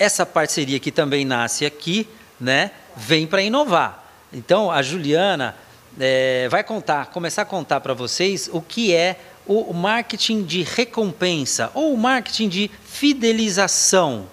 essa 0.00 0.26
parceria 0.26 0.80
que 0.80 0.90
também 0.90 1.24
nasce 1.24 1.64
aqui, 1.64 2.08
né, 2.40 2.72
vem 2.96 3.24
para 3.24 3.40
inovar. 3.40 4.04
Então 4.32 4.68
a 4.68 4.82
Juliana 4.82 5.54
é, 5.96 6.48
vai 6.50 6.64
contar, 6.64 7.06
começar 7.12 7.42
a 7.42 7.46
contar 7.46 7.78
para 7.78 7.94
vocês 7.94 8.50
o 8.52 8.60
que 8.60 8.92
é 8.92 9.16
o 9.46 9.72
marketing 9.72 10.42
de 10.42 10.64
recompensa 10.64 11.70
ou 11.72 11.94
o 11.94 11.96
marketing 11.96 12.48
de 12.48 12.68
fidelização, 12.84 14.26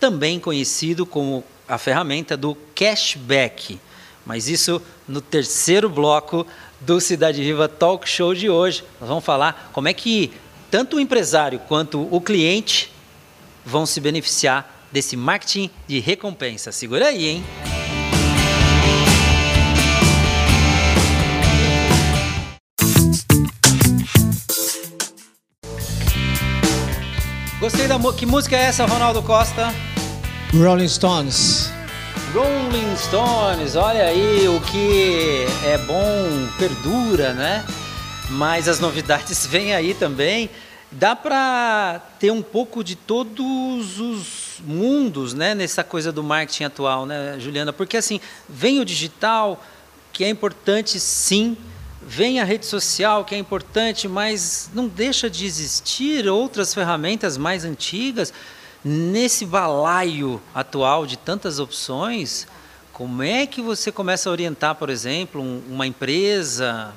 também 0.00 0.40
conhecido 0.40 1.04
como 1.04 1.44
a 1.68 1.78
ferramenta 1.78 2.36
do 2.36 2.56
cashback. 2.74 3.80
Mas 4.24 4.48
isso 4.48 4.82
no 5.06 5.20
terceiro 5.20 5.88
bloco 5.88 6.46
do 6.80 7.00
Cidade 7.00 7.42
Viva 7.42 7.68
Talk 7.68 8.08
Show 8.08 8.34
de 8.34 8.50
hoje. 8.50 8.84
Nós 9.00 9.08
vamos 9.08 9.24
falar 9.24 9.70
como 9.72 9.88
é 9.88 9.92
que 9.92 10.32
tanto 10.70 10.96
o 10.96 11.00
empresário 11.00 11.58
quanto 11.60 12.06
o 12.14 12.20
cliente 12.20 12.92
vão 13.64 13.86
se 13.86 14.00
beneficiar 14.00 14.86
desse 14.90 15.16
marketing 15.16 15.70
de 15.86 15.98
recompensa. 16.00 16.72
Segura 16.72 17.06
aí, 17.06 17.26
hein? 17.26 17.44
Gostei 27.60 27.88
da 27.88 27.98
música. 27.98 28.18
Que 28.18 28.26
música 28.26 28.56
é 28.56 28.60
essa, 28.66 28.84
Ronaldo 28.84 29.22
Costa? 29.22 29.74
Rolling 30.54 30.88
Stones. 30.88 31.70
Rolling 32.32 32.96
Stones, 32.96 33.76
olha 33.76 34.04
aí, 34.04 34.48
o 34.48 34.60
que 34.60 35.44
é 35.64 35.76
bom 35.78 36.48
perdura, 36.58 37.34
né? 37.34 37.64
Mas 38.30 38.68
as 38.68 38.80
novidades 38.80 39.44
vêm 39.46 39.74
aí 39.74 39.92
também. 39.92 40.48
Dá 40.90 41.16
para 41.16 42.00
ter 42.18 42.30
um 42.30 42.40
pouco 42.40 42.82
de 42.82 42.94
todos 42.94 43.98
os 44.00 44.60
mundos, 44.64 45.34
né, 45.34 45.54
nessa 45.54 45.82
coisa 45.82 46.12
do 46.12 46.22
marketing 46.22 46.64
atual, 46.64 47.04
né, 47.04 47.36
Juliana? 47.38 47.72
Porque 47.72 47.96
assim, 47.96 48.20
vem 48.48 48.80
o 48.80 48.84
digital, 48.84 49.62
que 50.12 50.24
é 50.24 50.28
importante 50.28 50.98
sim, 51.00 51.56
vem 52.00 52.40
a 52.40 52.44
rede 52.44 52.64
social, 52.64 53.24
que 53.24 53.34
é 53.34 53.38
importante, 53.38 54.06
mas 54.06 54.70
não 54.72 54.86
deixa 54.86 55.28
de 55.28 55.44
existir 55.44 56.28
outras 56.28 56.72
ferramentas 56.72 57.36
mais 57.36 57.64
antigas 57.64 58.32
nesse 58.86 59.44
balaio 59.44 60.40
atual 60.54 61.06
de 61.06 61.16
tantas 61.16 61.58
opções. 61.58 62.46
Como 62.92 63.20
é 63.20 63.44
que 63.44 63.60
você 63.60 63.90
começa 63.90 64.28
a 64.28 64.32
orientar, 64.32 64.76
por 64.76 64.88
exemplo, 64.88 65.42
uma 65.68 65.88
empresa? 65.88 66.94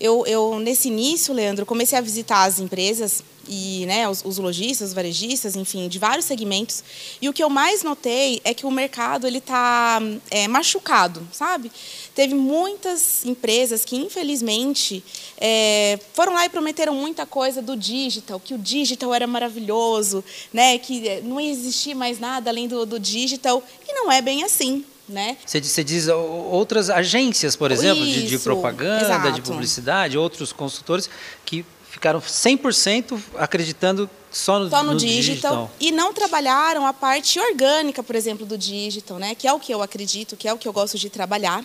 Eu, 0.00 0.24
eu 0.26 0.58
nesse 0.58 0.88
início, 0.88 1.34
Leandro, 1.34 1.66
comecei 1.66 1.98
a 1.98 2.00
visitar 2.00 2.44
as 2.44 2.58
empresas 2.58 3.22
e 3.50 3.84
né, 3.84 4.08
os, 4.08 4.22
os, 4.24 4.38
lojistas, 4.38 4.90
os 4.90 4.94
varejistas, 4.94 5.56
enfim, 5.56 5.88
de 5.88 5.98
vários 5.98 6.24
segmentos. 6.24 6.84
E 7.20 7.28
o 7.28 7.32
que 7.32 7.42
eu 7.42 7.50
mais 7.50 7.82
notei 7.82 8.40
é 8.44 8.54
que 8.54 8.64
o 8.64 8.70
mercado 8.70 9.26
ele 9.26 9.38
está 9.38 10.00
é, 10.30 10.46
machucado, 10.46 11.26
sabe? 11.32 11.72
Teve 12.14 12.32
muitas 12.32 13.26
empresas 13.26 13.84
que, 13.84 13.96
infelizmente, 13.96 15.02
é, 15.36 15.98
foram 16.14 16.32
lá 16.32 16.46
e 16.46 16.48
prometeram 16.48 16.94
muita 16.94 17.26
coisa 17.26 17.60
do 17.60 17.76
digital, 17.76 18.38
que 18.38 18.54
o 18.54 18.58
digital 18.58 19.12
era 19.12 19.26
maravilhoso, 19.26 20.22
né? 20.52 20.78
que 20.78 21.08
é, 21.08 21.20
não 21.20 21.40
existia 21.40 21.96
mais 21.96 22.20
nada 22.20 22.50
além 22.50 22.68
do, 22.68 22.86
do 22.86 23.00
digital. 23.00 23.60
E 23.88 23.92
não 23.92 24.12
é 24.12 24.22
bem 24.22 24.44
assim. 24.44 24.84
Né? 25.08 25.36
Você, 25.44 25.60
você 25.60 25.82
diz 25.82 26.06
outras 26.06 26.88
agências, 26.88 27.56
por 27.56 27.72
exemplo, 27.72 28.04
Isso, 28.04 28.20
de, 28.20 28.26
de, 28.28 28.38
propaganda, 28.38 29.06
exato. 29.06 29.32
de 29.32 29.42
publicidade, 29.42 30.16
outros 30.16 30.52
consultores 30.52 31.10
que 31.44 31.66
ficaram 31.90 32.20
100% 32.20 33.20
acreditando 33.36 34.08
só 34.30 34.60
no, 34.60 34.70
só 34.70 34.82
no, 34.84 34.92
no 34.92 34.98
digital, 34.98 35.22
digital, 35.22 35.70
e 35.80 35.90
não 35.90 36.12
trabalharam 36.12 36.86
a 36.86 36.92
parte 36.92 37.40
orgânica, 37.40 38.00
por 38.00 38.14
exemplo, 38.14 38.46
do 38.46 38.56
digital, 38.56 39.18
né? 39.18 39.34
Que 39.34 39.48
é 39.48 39.52
o 39.52 39.58
que 39.58 39.74
eu 39.74 39.82
acredito, 39.82 40.36
que 40.36 40.46
é 40.46 40.52
o 40.52 40.58
que 40.58 40.68
eu 40.68 40.72
gosto 40.72 40.96
de 40.96 41.10
trabalhar. 41.10 41.64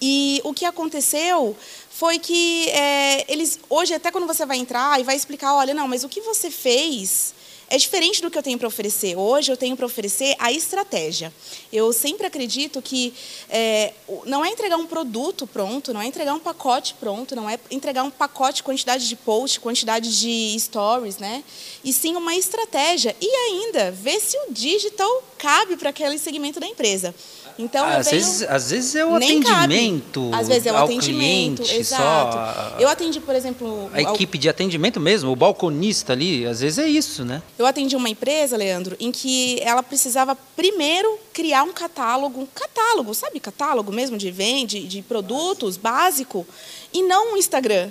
E 0.00 0.40
o 0.44 0.54
que 0.54 0.64
aconteceu 0.64 1.56
foi 1.90 2.20
que 2.20 2.68
é, 2.70 3.30
eles 3.30 3.58
hoje 3.68 3.92
até 3.92 4.12
quando 4.12 4.26
você 4.26 4.46
vai 4.46 4.56
entrar 4.56 5.00
e 5.00 5.02
vai 5.02 5.16
explicar, 5.16 5.52
olha, 5.54 5.74
não, 5.74 5.88
mas 5.88 6.04
o 6.04 6.08
que 6.08 6.20
você 6.20 6.48
fez 6.48 7.34
é 7.68 7.76
diferente 7.76 8.22
do 8.22 8.30
que 8.30 8.38
eu 8.38 8.42
tenho 8.42 8.58
para 8.58 8.68
oferecer. 8.68 9.16
Hoje 9.16 9.50
eu 9.50 9.56
tenho 9.56 9.76
para 9.76 9.86
oferecer 9.86 10.34
a 10.38 10.52
estratégia. 10.52 11.32
Eu 11.72 11.92
sempre 11.92 12.26
acredito 12.26 12.80
que 12.80 13.12
é, 13.48 13.92
não 14.24 14.44
é 14.44 14.50
entregar 14.50 14.76
um 14.76 14.86
produto 14.86 15.46
pronto, 15.46 15.92
não 15.92 16.00
é 16.00 16.06
entregar 16.06 16.34
um 16.34 16.38
pacote 16.38 16.94
pronto, 16.94 17.34
não 17.34 17.50
é 17.50 17.58
entregar 17.70 18.04
um 18.04 18.10
pacote, 18.10 18.62
quantidade 18.62 19.08
de 19.08 19.16
post, 19.16 19.58
quantidade 19.60 20.20
de 20.20 20.58
stories, 20.60 21.18
né? 21.18 21.42
E 21.82 21.92
sim 21.92 22.14
uma 22.14 22.34
estratégia. 22.34 23.16
E 23.20 23.28
ainda 23.28 23.90
ver 23.90 24.20
se 24.20 24.36
o 24.38 24.52
digital 24.52 25.24
cabe 25.36 25.76
para 25.76 25.90
aquele 25.90 26.18
segmento 26.18 26.60
da 26.60 26.66
empresa. 26.66 27.14
Então, 27.58 27.86
às, 27.86 28.10
venho, 28.10 28.22
vezes, 28.22 28.42
às 28.42 28.70
vezes 28.70 28.94
é 28.94 29.06
o 29.06 29.14
atendimento. 29.14 30.30
Cabe. 30.30 30.42
Às 30.42 30.48
vezes 30.48 30.66
é 30.66 30.72
o 30.72 30.76
atendimento, 30.76 31.62
cliente, 31.62 31.80
exato. 31.80 32.36
Só 32.36 32.76
eu 32.78 32.88
atendi, 32.88 33.18
por 33.18 33.34
exemplo. 33.34 33.90
A 33.94 34.08
ao... 34.08 34.14
equipe 34.14 34.36
de 34.36 34.48
atendimento 34.48 35.00
mesmo, 35.00 35.30
o 35.30 35.36
balconista 35.36 36.12
ali, 36.12 36.46
às 36.46 36.60
vezes 36.60 36.78
é 36.78 36.86
isso, 36.86 37.24
né? 37.24 37.42
Eu 37.58 37.64
atendi 37.64 37.96
uma 37.96 38.10
empresa, 38.10 38.56
Leandro, 38.56 38.94
em 39.00 39.10
que 39.10 39.58
ela 39.62 39.82
precisava 39.82 40.36
primeiro 40.54 41.18
criar 41.32 41.62
um 41.62 41.72
catálogo, 41.72 42.40
um 42.40 42.46
catálogo, 42.46 43.14
sabe, 43.14 43.40
catálogo 43.40 43.90
mesmo 43.90 44.18
de 44.18 44.30
venda, 44.30 44.78
de 44.78 45.02
produtos 45.02 45.76
básico, 45.76 46.46
e 46.92 47.02
não 47.02 47.34
um 47.34 47.36
Instagram. 47.36 47.88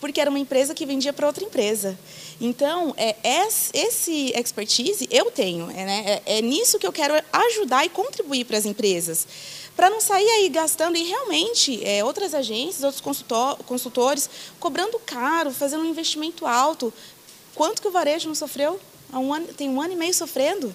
Porque 0.00 0.20
era 0.20 0.28
uma 0.28 0.38
empresa 0.38 0.74
que 0.74 0.84
vendia 0.84 1.12
para 1.12 1.28
outra 1.28 1.44
empresa. 1.44 1.96
Então, 2.44 2.92
é, 2.96 3.14
esse 3.72 4.32
expertise 4.34 5.06
eu 5.12 5.30
tenho. 5.30 5.70
É, 5.70 5.84
né? 5.84 6.20
é, 6.26 6.38
é 6.38 6.42
nisso 6.42 6.76
que 6.76 6.84
eu 6.84 6.92
quero 6.92 7.14
ajudar 7.32 7.86
e 7.86 7.88
contribuir 7.88 8.44
para 8.44 8.58
as 8.58 8.66
empresas. 8.66 9.24
Para 9.76 9.88
não 9.88 10.00
sair 10.00 10.28
aí 10.28 10.48
gastando 10.48 10.96
e 10.96 11.04
realmente 11.04 11.80
é, 11.84 12.04
outras 12.04 12.34
agências, 12.34 12.82
outros 12.82 13.00
consultor, 13.00 13.58
consultores, 13.58 14.28
cobrando 14.58 14.98
caro, 15.06 15.52
fazendo 15.52 15.84
um 15.84 15.86
investimento 15.86 16.44
alto. 16.44 16.92
Quanto 17.54 17.80
que 17.80 17.86
o 17.86 17.92
varejo 17.92 18.26
não 18.26 18.34
sofreu? 18.34 18.80
Um 19.12 19.32
ano, 19.32 19.46
tem 19.54 19.70
um 19.70 19.80
ano 19.80 19.92
e 19.92 19.96
meio 19.96 20.12
sofrendo. 20.12 20.74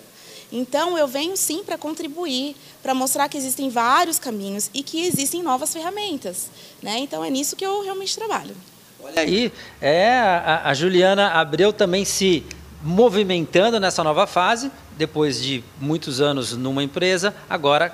Então, 0.50 0.98
eu 0.98 1.06
venho 1.06 1.36
sim 1.36 1.66
para 1.66 1.78
contribuir, 1.78 2.56
para 2.82 2.94
mostrar 2.94 3.28
que 3.28 3.38
existem 3.38 3.70
vários 3.70 4.18
caminhos 4.18 4.70
e 4.74 4.82
que 4.82 5.06
existem 5.06 5.44
novas 5.44 5.74
ferramentas. 5.74 6.46
Né? 6.82 7.00
Então, 7.00 7.26
é 7.26 7.30
nisso 7.30 7.58
que 7.58 7.66
eu 7.66 7.82
realmente 7.82 8.16
trabalho. 8.16 8.56
Olha 9.00 9.22
aí, 9.22 9.52
é, 9.82 10.10
a, 10.20 10.62
a 10.66 10.74
Juliana 10.74 11.30
Abreu 11.30 11.72
também 11.72 12.04
se 12.04 12.44
movimentando 12.82 13.80
nessa 13.80 14.04
nova 14.04 14.26
fase, 14.28 14.72
depois 14.98 15.42
de 15.42 15.64
muitos 15.80 16.22
anos 16.22 16.54
numa 16.54 16.84
empresa, 16.84 17.34
agora 17.50 17.94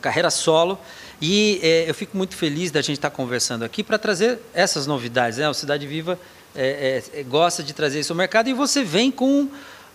carreira 0.00 0.30
solo. 0.30 0.78
E 1.20 1.60
é, 1.62 1.88
eu 1.88 1.94
fico 1.94 2.16
muito 2.16 2.34
feliz 2.34 2.70
da 2.70 2.80
gente 2.80 2.96
estar 2.96 3.10
conversando 3.10 3.64
aqui 3.64 3.84
para 3.84 3.98
trazer 3.98 4.38
essas 4.54 4.86
novidades. 4.86 5.38
Né? 5.38 5.48
O 5.48 5.54
Cidade 5.54 5.86
Viva 5.86 6.18
é, 6.56 7.02
é, 7.12 7.22
gosta 7.22 7.62
de 7.62 7.72
trazer 7.72 8.00
isso 8.00 8.12
ao 8.12 8.16
mercado 8.16 8.48
e 8.48 8.54
você 8.54 8.82
vem 8.82 9.10
com 9.10 9.48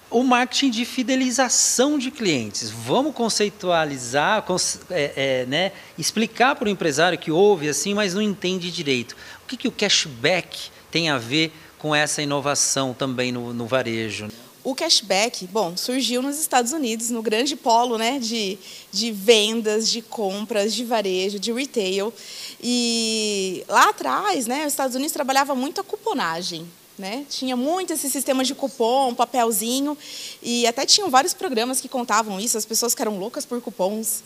o 0.10 0.24
marketing 0.24 0.70
de 0.70 0.86
fidelização 0.86 1.98
de 1.98 2.12
clientes. 2.12 2.70
Vamos 2.70 3.14
conceitualizar, 3.14 4.46
é, 4.90 5.14
é, 5.16 5.46
né, 5.48 5.72
explicar 5.98 6.56
para 6.56 6.68
o 6.68 6.70
empresário 6.70 7.18
que 7.18 7.32
ouve 7.32 7.68
assim, 7.68 7.94
mas 7.94 8.14
não 8.14 8.22
entende 8.22 8.72
direito. 8.72 9.16
O 9.46 9.48
que, 9.48 9.58
que 9.58 9.68
o 9.68 9.72
cashback 9.72 10.72
tem 10.90 11.08
a 11.08 11.20
ver 11.20 11.54
com 11.78 11.94
essa 11.94 12.20
inovação 12.20 12.96
também 12.96 13.32
no, 13.32 13.54
no 13.54 13.68
varejo? 13.68 14.28
O 14.64 14.74
cashback, 14.74 15.46
bom, 15.46 15.78
surgiu 15.78 16.24
nos 16.24 16.40
Estados 16.40 16.72
Unidos, 16.72 17.12
no 17.12 17.22
grande 17.22 17.56
polo 17.56 17.96
né, 17.96 18.18
de, 18.18 18.58
de 18.92 19.12
vendas, 19.12 19.92
de 19.92 20.02
compras, 20.02 20.74
de 20.74 20.84
varejo, 20.84 21.38
de 21.38 21.54
retail. 21.54 22.12
E 22.60 23.64
lá 23.70 23.90
atrás, 23.90 24.48
né, 24.48 24.62
os 24.66 24.74
Estados 24.74 24.96
Unidos 24.96 25.14
trabalhava 25.14 25.54
muito 25.54 25.80
a 25.80 25.84
cuponagem. 25.84 26.66
Né? 26.98 27.24
Tinha 27.30 27.56
muito 27.56 27.94
esse 27.94 28.10
sistema 28.10 28.44
de 28.44 28.56
cupom, 28.56 29.14
papelzinho, 29.14 29.96
e 30.42 30.66
até 30.66 30.88
tinham 30.88 31.12
vários 31.12 31.36
programas 31.36 31.80
que 31.80 31.88
contavam 31.88 32.40
isso, 32.40 32.58
as 32.58 32.66
pessoas 32.66 32.96
que 32.96 33.02
eram 33.04 33.20
loucas 33.20 33.46
por 33.46 33.62
cupons. 33.62 34.24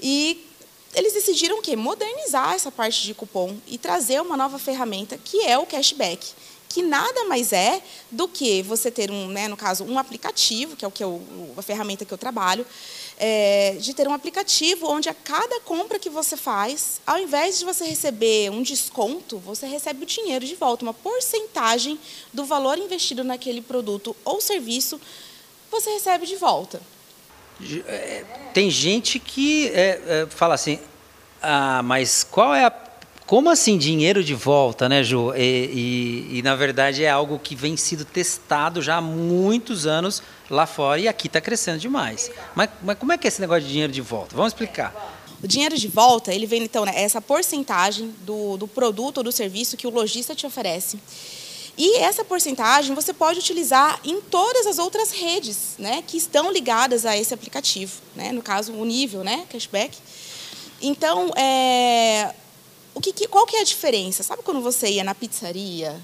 E 0.00 0.46
eles 0.94 1.12
decidiram 1.12 1.58
o 1.58 1.62
quê? 1.62 1.74
Modernizar 1.74 2.54
essa 2.54 2.70
parte 2.70 3.02
de 3.02 3.14
cupom 3.14 3.56
e 3.66 3.78
trazer 3.78 4.20
uma 4.20 4.36
nova 4.36 4.58
ferramenta, 4.58 5.18
que 5.18 5.42
é 5.42 5.56
o 5.56 5.66
cashback, 5.66 6.34
que 6.68 6.82
nada 6.82 7.24
mais 7.24 7.52
é 7.52 7.82
do 8.10 8.26
que 8.26 8.62
você 8.62 8.90
ter 8.90 9.10
um, 9.10 9.28
né, 9.28 9.46
no 9.46 9.56
caso, 9.56 9.84
um 9.84 9.98
aplicativo, 9.98 10.74
que 10.74 10.84
é 10.84 10.88
o 10.88 10.90
que 10.90 11.04
eu, 11.04 11.20
a 11.56 11.62
ferramenta 11.62 12.04
que 12.04 12.12
eu 12.12 12.18
trabalho, 12.18 12.66
é, 13.18 13.76
de 13.78 13.92
ter 13.92 14.08
um 14.08 14.12
aplicativo 14.12 14.86
onde 14.86 15.08
a 15.08 15.14
cada 15.14 15.60
compra 15.60 15.98
que 15.98 16.08
você 16.08 16.36
faz, 16.36 17.00
ao 17.06 17.18
invés 17.18 17.58
de 17.58 17.64
você 17.64 17.84
receber 17.84 18.50
um 18.50 18.62
desconto, 18.62 19.38
você 19.38 19.66
recebe 19.66 20.02
o 20.02 20.06
dinheiro 20.06 20.46
de 20.46 20.54
volta, 20.54 20.84
uma 20.84 20.94
porcentagem 20.94 22.00
do 22.32 22.44
valor 22.44 22.78
investido 22.78 23.22
naquele 23.22 23.60
produto 23.60 24.16
ou 24.24 24.40
serviço, 24.40 25.00
você 25.70 25.90
recebe 25.90 26.26
de 26.26 26.36
volta. 26.36 26.80
É, 27.86 28.24
tem 28.52 28.70
gente 28.70 29.18
que 29.18 29.68
é, 29.68 30.00
é, 30.06 30.26
fala 30.28 30.54
assim, 30.54 30.78
ah, 31.40 31.82
mas 31.82 32.24
qual 32.24 32.54
é 32.54 32.64
a 32.64 32.82
como 33.26 33.48
assim 33.48 33.78
dinheiro 33.78 34.22
de 34.22 34.34
volta, 34.34 34.90
né, 34.90 35.02
Ju? 35.02 35.32
E, 35.34 35.40
e, 36.32 36.38
e, 36.38 36.42
na 36.42 36.54
verdade 36.54 37.02
é 37.02 37.08
algo 37.08 37.38
que 37.38 37.54
vem 37.54 37.78
sido 37.78 38.04
testado 38.04 38.82
já 38.82 38.96
há 38.96 39.00
muitos 39.00 39.86
anos 39.86 40.22
lá 40.50 40.66
fora 40.66 41.00
e 41.00 41.08
aqui 41.08 41.28
está 41.28 41.40
crescendo 41.40 41.78
demais. 41.78 42.30
Mas, 42.54 42.68
mas, 42.82 42.98
como 42.98 43.10
é 43.10 43.16
que 43.16 43.26
é 43.26 43.28
esse 43.28 43.40
negócio 43.40 43.62
de 43.62 43.70
dinheiro 43.70 43.90
de 43.90 44.02
volta? 44.02 44.36
Vamos 44.36 44.52
explicar. 44.52 44.92
O 45.42 45.48
dinheiro 45.48 45.78
de 45.78 45.88
volta, 45.88 46.34
ele 46.34 46.46
vem 46.46 46.62
então, 46.62 46.84
né, 46.84 46.92
essa 46.94 47.22
porcentagem 47.22 48.14
do, 48.20 48.58
do 48.58 48.68
produto 48.68 49.18
ou 49.18 49.24
do 49.24 49.32
serviço 49.32 49.76
que 49.76 49.86
o 49.86 49.90
lojista 49.90 50.34
te 50.34 50.46
oferece. 50.46 50.98
E 51.76 51.96
essa 51.98 52.24
porcentagem 52.24 52.94
você 52.94 53.12
pode 53.12 53.38
utilizar 53.38 53.98
em 54.04 54.20
todas 54.20 54.66
as 54.66 54.78
outras 54.78 55.10
redes 55.10 55.76
né, 55.78 56.02
que 56.06 56.16
estão 56.16 56.52
ligadas 56.52 57.06
a 57.06 57.16
esse 57.16 57.32
aplicativo. 57.32 57.94
Né? 58.14 58.30
No 58.32 58.42
caso, 58.42 58.72
o 58.72 58.84
nível, 58.84 59.24
né, 59.24 59.46
cashback. 59.50 59.96
Então, 60.80 61.30
é, 61.36 62.34
o 62.94 63.00
que, 63.00 63.26
qual 63.26 63.46
que 63.46 63.56
é 63.56 63.60
a 63.60 63.64
diferença? 63.64 64.22
Sabe 64.22 64.42
quando 64.42 64.60
você 64.60 64.88
ia 64.90 65.04
na 65.04 65.14
pizzaria 65.14 65.98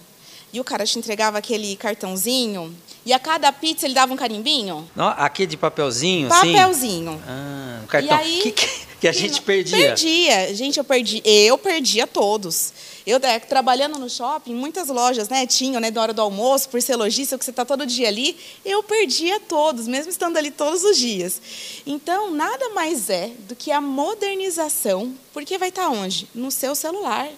e 0.53 0.61
o 0.61 0.65
cara 0.65 0.87
te 0.87 0.99
entregava 0.99 1.37
aquele 1.39 1.77
cartãozinho 1.77 2.75
e 3.05 3.13
a 3.13 3.19
cada 3.19 3.53
pizza 3.53 3.87
ele 3.87 3.95
dava 3.95 4.13
um 4.13 4.17
carimbinho? 4.17 4.89
Não, 4.97 5.09
aquele 5.09 5.49
de 5.49 5.57
papelzinho, 5.57 6.29
Papelzinho. 6.29 7.23
Ah, 7.27 7.81
o 7.85 7.87
cartão. 7.87 8.17
E 8.17 8.21
aí, 8.21 8.41
que, 8.43 8.53
que, 8.53 8.88
que 9.01 9.09
a 9.09 9.13
gente 9.13 9.41
perdia. 9.43 9.77
Perdia. 9.77 10.55
Gente, 10.55 10.79
eu 10.79 10.85
perdi. 10.85 11.23
Eu 11.25 11.57
perdia 11.57 12.07
todos. 12.07 12.73
Eu 13.07 13.19
é, 13.23 13.39
trabalhando 13.39 13.99
no 13.99 14.11
shopping, 14.11 14.55
muitas 14.55 14.89
lojas, 14.89 15.31
né, 15.31 15.47
tinham, 15.47 15.81
né, 15.81 15.91
na 15.91 16.03
hora 16.03 16.13
do 16.13 16.21
almoço, 16.21 16.69
por 16.69 16.83
ser 16.83 16.95
lojista, 16.95 17.39
que 17.39 17.45
você 17.45 17.51
está 17.51 17.65
todo 17.65 17.87
dia 17.87 18.07
ali, 18.07 18.37
eu 18.67 18.83
perdia 18.83 19.41
todos, 19.41 19.89
mesmo 19.89 20.11
estando 20.11 20.37
ali 20.37 20.51
todos 20.51 20.85
os 20.85 20.99
dias. 20.99 21.41
Então, 21.87 22.31
nada 22.31 22.69
mais 22.71 23.09
é 23.09 23.31
do 23.49 23.57
que 23.57 23.73
a 23.73 23.81
modernização, 23.81 25.15
porque 25.33 25.57
vai 25.57 25.71
estar 25.71 25.85
tá 25.85 25.89
onde? 25.89 26.29
No 26.35 26.51
seu 26.51 26.75
celular. 26.75 27.31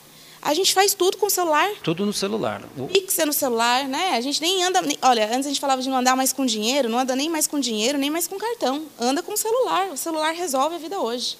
A 0.42 0.54
gente 0.54 0.72
faz 0.72 0.94
tudo 0.94 1.16
com 1.18 1.26
o 1.26 1.30
celular. 1.30 1.68
Tudo 1.82 2.06
no 2.06 2.12
celular. 2.12 2.62
O 2.76 2.86
Pix 2.86 3.18
é 3.18 3.26
no 3.26 3.32
celular, 3.32 3.86
né? 3.86 4.12
A 4.14 4.20
gente 4.20 4.40
nem 4.40 4.64
anda. 4.64 4.80
Nem, 4.80 4.96
olha, 5.02 5.26
antes 5.26 5.46
a 5.46 5.48
gente 5.50 5.60
falava 5.60 5.82
de 5.82 5.88
não 5.88 5.98
andar 5.98 6.16
mais 6.16 6.32
com 6.32 6.46
dinheiro, 6.46 6.88
não 6.88 6.98
anda 6.98 7.14
nem 7.14 7.28
mais 7.28 7.46
com 7.46 7.60
dinheiro, 7.60 7.98
nem 7.98 8.10
mais 8.10 8.26
com 8.26 8.38
cartão. 8.38 8.86
Anda 8.98 9.22
com 9.22 9.32
o 9.32 9.36
celular. 9.36 9.88
O 9.88 9.96
celular 9.96 10.32
resolve 10.32 10.76
a 10.76 10.78
vida 10.78 10.98
hoje. 10.98 11.36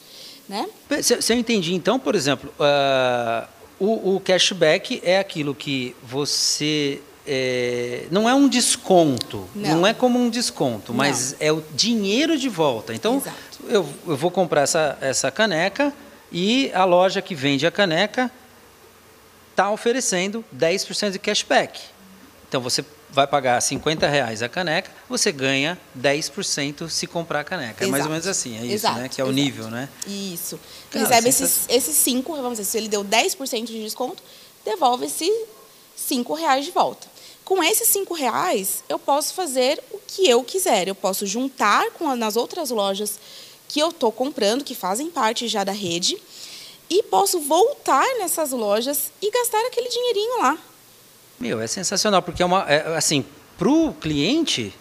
Né? 0.49 0.69
Se, 1.03 1.23
se 1.23 1.33
eu 1.33 1.39
entendi, 1.39 1.75
então, 1.75 1.99
por 1.99 2.15
exemplo, 2.15 2.53
uh, 2.59 3.49
o, 3.79 4.17
o, 4.17 4.21
cashback 4.21 5.01
é 5.03 5.19
aquilo 5.19 5.55
que 5.55 5.95
você. 6.03 7.01
É, 7.27 8.07
não 8.11 8.29
é 8.29 8.35
um 8.35 8.49
desconto, 8.49 9.49
não. 9.55 9.77
não. 9.77 9.87
é 9.87 9.95
como 9.95 10.19
um 10.19 10.29
desconto, 10.29 10.93
mas 10.93 11.33
não. 11.33 11.47
é 11.47 11.53
o 11.53 11.63
dinheiro 11.75 12.37
de 12.37 12.49
volta. 12.49 12.93
Então, 12.93 13.23
eu, 13.69 13.87
eu 14.07 14.17
vou 14.17 14.31
comprar 14.31 14.63
essa, 14.63 14.99
essa 15.01 15.31
caneca 15.31 15.93
e 16.33 16.71
a 16.75 16.85
loja 16.85 17.23
que 17.23 17.35
vende 17.35 17.67
a 17.67 17.71
caneca 17.71 18.31
está 19.61 19.71
oferecendo 19.71 20.43
10% 20.57 21.11
de 21.13 21.19
cashback. 21.19 21.79
Então 22.49 22.63
você 22.63 22.83
vai 23.11 23.27
pagar 23.27 23.61
50 23.61 24.09
reais 24.09 24.43
a 24.43 24.49
caneca, 24.49 24.91
você 25.09 25.31
ganha 25.31 25.79
10% 25.99 26.89
se 26.89 27.07
comprar 27.07 27.41
a 27.41 27.45
caneca. 27.45 27.85
Exato. 27.85 27.85
É 27.85 27.89
mais 27.89 28.05
ou 28.05 28.11
menos 28.11 28.27
assim, 28.27 28.57
é 28.57 28.65
isso, 28.65 28.75
Exato. 28.75 28.99
né? 29.01 29.09
Que 29.09 29.21
é 29.21 29.25
o 29.25 29.27
Exato. 29.27 29.35
nível, 29.43 29.69
né? 29.69 29.89
Isso. 30.07 30.59
Cara, 30.91 31.07
Recebe 31.07 31.29
esses, 31.29 31.67
esses 31.69 31.95
5, 31.97 32.37
vamos 32.37 32.59
dizer, 32.59 32.65
se 32.65 32.79
ele 32.79 32.89
deu 32.89 33.05
10% 33.05 33.67
de 33.67 33.83
desconto, 33.83 34.23
devolve 34.65 35.07
esse 35.07 35.31
5 35.95 36.33
reais 36.35 36.65
de 36.65 36.71
volta. 36.71 37.07
Com 37.45 37.63
esses 37.63 37.89
5 37.89 38.15
reais, 38.15 38.83
eu 38.89 38.99
posso 38.99 39.35
fazer 39.35 39.83
o 39.91 39.99
que 40.07 40.29
eu 40.29 40.43
quiser. 40.43 40.89
Eu 40.89 40.95
posso 40.95 41.27
juntar 41.27 41.91
com 41.93 42.15
nas 42.17 42.37
outras 42.37 42.71
lojas 42.71 43.19
que 43.69 43.81
eu 43.81 43.91
estou 43.91 44.11
comprando, 44.11 44.65
que 44.65 44.75
fazem 44.75 45.11
parte 45.11 45.47
já 45.49 45.65
da 45.65 45.73
rede, 45.73 46.17
e 46.91 47.03
posso 47.05 47.41
voltar 47.41 48.05
nessas 48.19 48.51
lojas 48.51 49.13
e 49.23 49.31
gastar 49.31 49.65
aquele 49.67 49.89
dinheirinho 49.89 50.39
lá. 50.43 50.59
Meu, 51.39 51.61
é 51.61 51.67
sensacional, 51.67 52.21
porque 52.21 52.43
é 52.43 52.47
uma. 52.47 52.69
É, 52.69 52.97
assim, 52.97 53.25
para 53.57 53.69
o 53.69 53.95
cliente, 53.95 54.75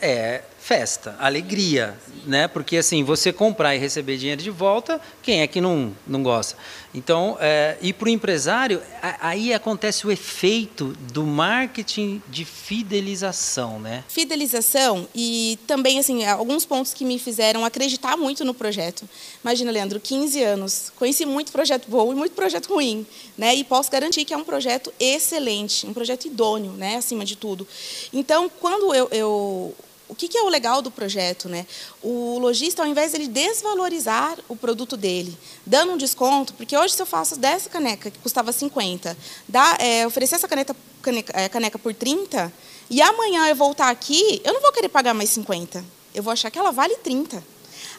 é 0.00 0.42
festa, 0.60 1.16
alegria, 1.18 1.98
né? 2.26 2.46
Porque 2.46 2.76
assim, 2.76 3.02
você 3.02 3.32
comprar 3.32 3.74
e 3.74 3.78
receber 3.78 4.18
dinheiro 4.18 4.42
de 4.42 4.50
volta, 4.50 5.00
quem 5.22 5.40
é 5.40 5.46
que 5.46 5.60
não, 5.60 5.96
não 6.06 6.22
gosta? 6.22 6.56
Então, 6.92 7.36
é, 7.40 7.78
e 7.80 7.92
para 7.92 8.06
o 8.06 8.08
empresário, 8.08 8.82
aí 9.20 9.54
acontece 9.54 10.06
o 10.06 10.10
efeito 10.10 10.88
do 11.12 11.24
marketing 11.24 12.20
de 12.28 12.44
fidelização, 12.44 13.80
né? 13.80 14.04
Fidelização 14.08 15.08
e 15.14 15.58
também, 15.66 15.98
assim, 15.98 16.26
alguns 16.26 16.66
pontos 16.66 16.92
que 16.92 17.04
me 17.04 17.18
fizeram 17.18 17.64
acreditar 17.64 18.16
muito 18.16 18.44
no 18.44 18.52
projeto. 18.52 19.08
Imagina, 19.42 19.70
Leandro, 19.70 19.98
15 19.98 20.42
anos, 20.42 20.92
conheci 20.96 21.24
muito 21.24 21.52
projeto 21.52 21.88
bom 21.88 22.12
e 22.12 22.14
muito 22.14 22.32
projeto 22.32 22.68
ruim, 22.68 23.06
né? 23.38 23.54
E 23.54 23.64
posso 23.64 23.90
garantir 23.90 24.24
que 24.24 24.34
é 24.34 24.36
um 24.36 24.44
projeto 24.44 24.92
excelente, 25.00 25.86
um 25.86 25.94
projeto 25.94 26.26
idôneo, 26.26 26.72
né? 26.72 26.96
Acima 26.96 27.24
de 27.24 27.36
tudo. 27.36 27.66
Então, 28.12 28.50
quando 28.60 28.94
eu, 28.94 29.08
eu 29.10 29.74
o 30.10 30.14
que, 30.14 30.26
que, 30.26 30.36
é 30.36 30.42
o 30.42 30.48
legal 30.48 30.82
do 30.82 30.90
projeto? 30.90 31.48
Né? 31.48 31.64
O 32.02 32.38
lojista, 32.38 32.82
ao 32.82 32.88
invés 32.88 33.12
de 33.12 33.18
ele 33.18 33.28
desvalorizar 33.28 34.36
o 34.48 34.56
produto 34.56 34.96
dele, 34.96 35.38
dando 35.64 35.92
um 35.92 35.96
desconto, 35.96 36.52
porque 36.54 36.76
hoje 36.76 36.94
se 36.94 37.00
eu 37.00 37.06
faço 37.06 37.38
dessa 37.38 37.70
caneca, 37.70 38.10
que 38.10 38.18
custava 38.18 38.50
50, 38.50 39.16
dá, 39.48 39.76
é, 39.78 40.04
oferecer 40.06 40.34
essa 40.34 40.48
caneta, 40.48 40.74
caneca, 41.00 41.32
é, 41.40 41.48
caneca 41.48 41.78
por 41.78 41.94
30, 41.94 42.52
e 42.90 43.00
amanhã 43.00 43.46
eu 43.46 43.54
voltar 43.54 43.88
aqui, 43.88 44.42
eu 44.44 44.52
não 44.52 44.60
vou 44.60 44.72
querer 44.72 44.88
pagar 44.88 45.14
mais 45.14 45.30
50. 45.30 45.84
Eu 46.12 46.24
vou 46.24 46.32
achar 46.32 46.50
que 46.50 46.58
ela 46.58 46.72
vale 46.72 46.96
30. 46.96 47.42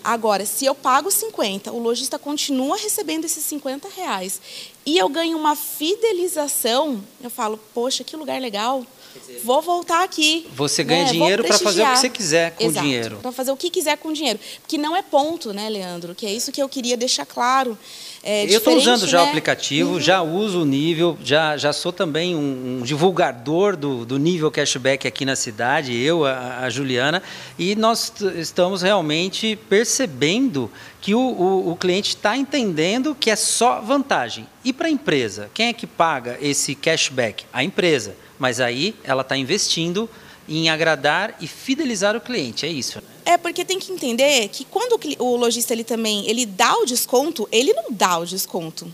Agora, 0.03 0.45
se 0.45 0.65
eu 0.65 0.75
pago 0.75 1.09
50, 1.09 1.71
o 1.71 1.79
lojista 1.79 2.19
continua 2.19 2.75
recebendo 2.75 3.23
esses 3.23 3.43
50 3.45 3.87
reais 3.87 4.41
e 4.85 4.97
eu 4.97 5.07
ganho 5.07 5.37
uma 5.37 5.55
fidelização, 5.55 7.01
eu 7.21 7.29
falo, 7.29 7.57
poxa, 7.73 8.03
que 8.03 8.17
lugar 8.17 8.41
legal 8.41 8.85
vou 9.43 9.61
voltar 9.61 10.03
aqui. 10.03 10.47
Você 10.55 10.83
ganha 10.83 11.05
né? 11.05 11.11
dinheiro 11.11 11.43
para 11.43 11.57
fazer 11.57 11.83
o 11.83 11.91
que 11.91 11.97
você 11.97 12.09
quiser 12.09 12.51
com 12.51 12.63
Exato, 12.63 12.79
o 12.79 12.81
dinheiro. 12.81 13.17
Para 13.21 13.31
fazer 13.31 13.51
o 13.51 13.57
que 13.57 13.69
quiser 13.69 13.97
com 13.97 14.09
o 14.09 14.13
dinheiro. 14.13 14.39
Porque 14.61 14.77
não 14.77 14.95
é 14.95 15.01
ponto, 15.01 15.53
né, 15.53 15.69
Leandro? 15.69 16.13
Que 16.13 16.25
é 16.25 16.33
isso 16.33 16.51
que 16.51 16.61
eu 16.61 16.69
queria 16.69 16.97
deixar 16.97 17.25
claro. 17.25 17.77
É 18.23 18.43
eu 18.43 18.59
estou 18.59 18.75
usando 18.75 19.07
já 19.07 19.19
né? 19.19 19.25
o 19.25 19.27
aplicativo, 19.29 19.93
uhum. 19.93 19.99
já 19.99 20.21
uso 20.21 20.61
o 20.61 20.65
nível, 20.65 21.17
já, 21.23 21.57
já 21.57 21.73
sou 21.73 21.91
também 21.91 22.35
um, 22.35 22.79
um, 22.79 22.83
divulgador 22.83 23.75
do, 23.75 24.05
do 24.05 24.19
nível 24.19 24.51
cashback 24.51 25.07
aqui 25.07 25.25
na 25.25 25.35
cidade, 25.35 25.97
eu, 25.97 26.23
a, 26.23 26.59
a 26.59 26.69
Juliana, 26.69 27.23
e 27.57 27.75
nós 27.75 28.13
estamos 28.35 28.83
realmente 28.83 29.55
percebendo 29.67 30.69
que 31.01 31.15
o, 31.15 31.19
o, 31.19 31.71
o 31.71 31.75
cliente 31.75 32.09
está 32.09 32.37
entendendo 32.37 33.15
que 33.19 33.31
é 33.31 33.35
só 33.35 33.81
vantagem. 33.81 34.47
E 34.63 34.71
para 34.71 34.87
a 34.87 34.91
empresa, 34.91 35.49
quem 35.51 35.69
é 35.69 35.73
que 35.73 35.87
paga 35.87 36.37
esse 36.39 36.75
cashback? 36.75 37.45
A 37.51 37.63
empresa. 37.63 38.15
Mas 38.41 38.59
aí 38.59 38.95
ela 39.03 39.21
está 39.21 39.37
investindo 39.37 40.09
em 40.49 40.67
agradar 40.67 41.37
e 41.39 41.45
fidelizar 41.45 42.17
o 42.17 42.19
cliente, 42.19 42.65
é 42.65 42.69
isso. 42.69 42.97
Né? 42.97 43.03
É 43.33 43.37
porque 43.37 43.63
tem 43.63 43.77
que 43.77 43.91
entender 43.91 44.47
que 44.47 44.65
quando 44.65 44.99
o 45.19 45.35
lojista 45.35 45.73
ele 45.73 45.83
também 45.83 46.27
ele 46.27 46.47
dá 46.47 46.75
o 46.77 46.83
desconto, 46.83 47.47
ele 47.51 47.71
não 47.71 47.91
dá 47.91 48.17
o 48.17 48.25
desconto. 48.25 48.91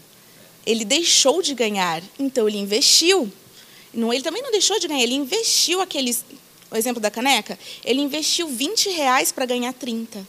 Ele 0.65 0.83
deixou 0.83 1.41
de 1.41 1.53
ganhar, 1.55 2.03
então 2.19 2.45
ele 2.45 2.57
investiu. 2.57 3.31
Não, 3.93 4.11
ele 4.11 4.21
também 4.21 4.43
não 4.43 4.51
deixou 4.51 4.77
de 4.81 4.87
ganhar, 4.89 5.01
ele 5.01 5.15
investiu 5.15 5.79
aqueles, 5.79 6.25
o 6.69 6.75
exemplo 6.75 7.01
da 7.01 7.09
caneca, 7.09 7.57
ele 7.85 8.01
investiu 8.01 8.49
20 8.49 8.89
reais 8.89 9.31
para 9.31 9.45
ganhar 9.45 9.71
30. 9.71 10.27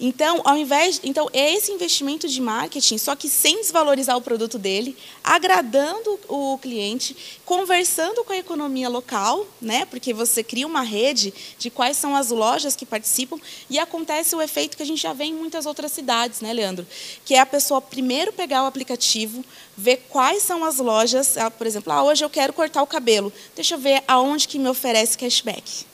Então, 0.00 0.40
ao 0.44 0.56
invés, 0.56 1.00
então 1.02 1.28
é 1.32 1.54
esse 1.54 1.72
investimento 1.72 2.28
de 2.28 2.40
marketing, 2.40 2.98
só 2.98 3.16
que 3.16 3.28
sem 3.28 3.56
desvalorizar 3.60 4.16
o 4.16 4.20
produto 4.20 4.56
dele, 4.56 4.96
agradando 5.24 6.18
o 6.28 6.56
cliente, 6.58 7.16
conversando 7.44 8.22
com 8.22 8.32
a 8.32 8.38
economia 8.38 8.88
local, 8.88 9.44
né? 9.60 9.84
Porque 9.86 10.14
você 10.14 10.44
cria 10.44 10.66
uma 10.66 10.82
rede 10.82 11.34
de 11.58 11.68
quais 11.68 11.96
são 11.96 12.14
as 12.14 12.30
lojas 12.30 12.76
que 12.76 12.86
participam 12.86 13.38
e 13.68 13.76
acontece 13.76 14.36
o 14.36 14.42
efeito 14.42 14.76
que 14.76 14.82
a 14.84 14.86
gente 14.86 15.02
já 15.02 15.12
vê 15.12 15.24
em 15.24 15.34
muitas 15.34 15.66
outras 15.66 15.90
cidades, 15.90 16.40
né, 16.40 16.52
Leandro? 16.52 16.86
Que 17.24 17.34
é 17.34 17.40
a 17.40 17.46
pessoa 17.46 17.80
primeiro 17.80 18.32
pegar 18.32 18.62
o 18.62 18.66
aplicativo, 18.66 19.44
ver 19.76 20.06
quais 20.08 20.44
são 20.44 20.64
as 20.64 20.78
lojas, 20.78 21.36
ah, 21.36 21.50
por 21.50 21.66
exemplo, 21.66 21.92
ah, 21.92 22.04
hoje 22.04 22.24
eu 22.24 22.30
quero 22.30 22.52
cortar 22.52 22.82
o 22.82 22.86
cabelo, 22.86 23.32
deixa 23.56 23.74
eu 23.74 23.78
ver 23.78 24.02
aonde 24.06 24.46
que 24.46 24.60
me 24.60 24.68
oferece 24.68 25.18
cashback. 25.18 25.86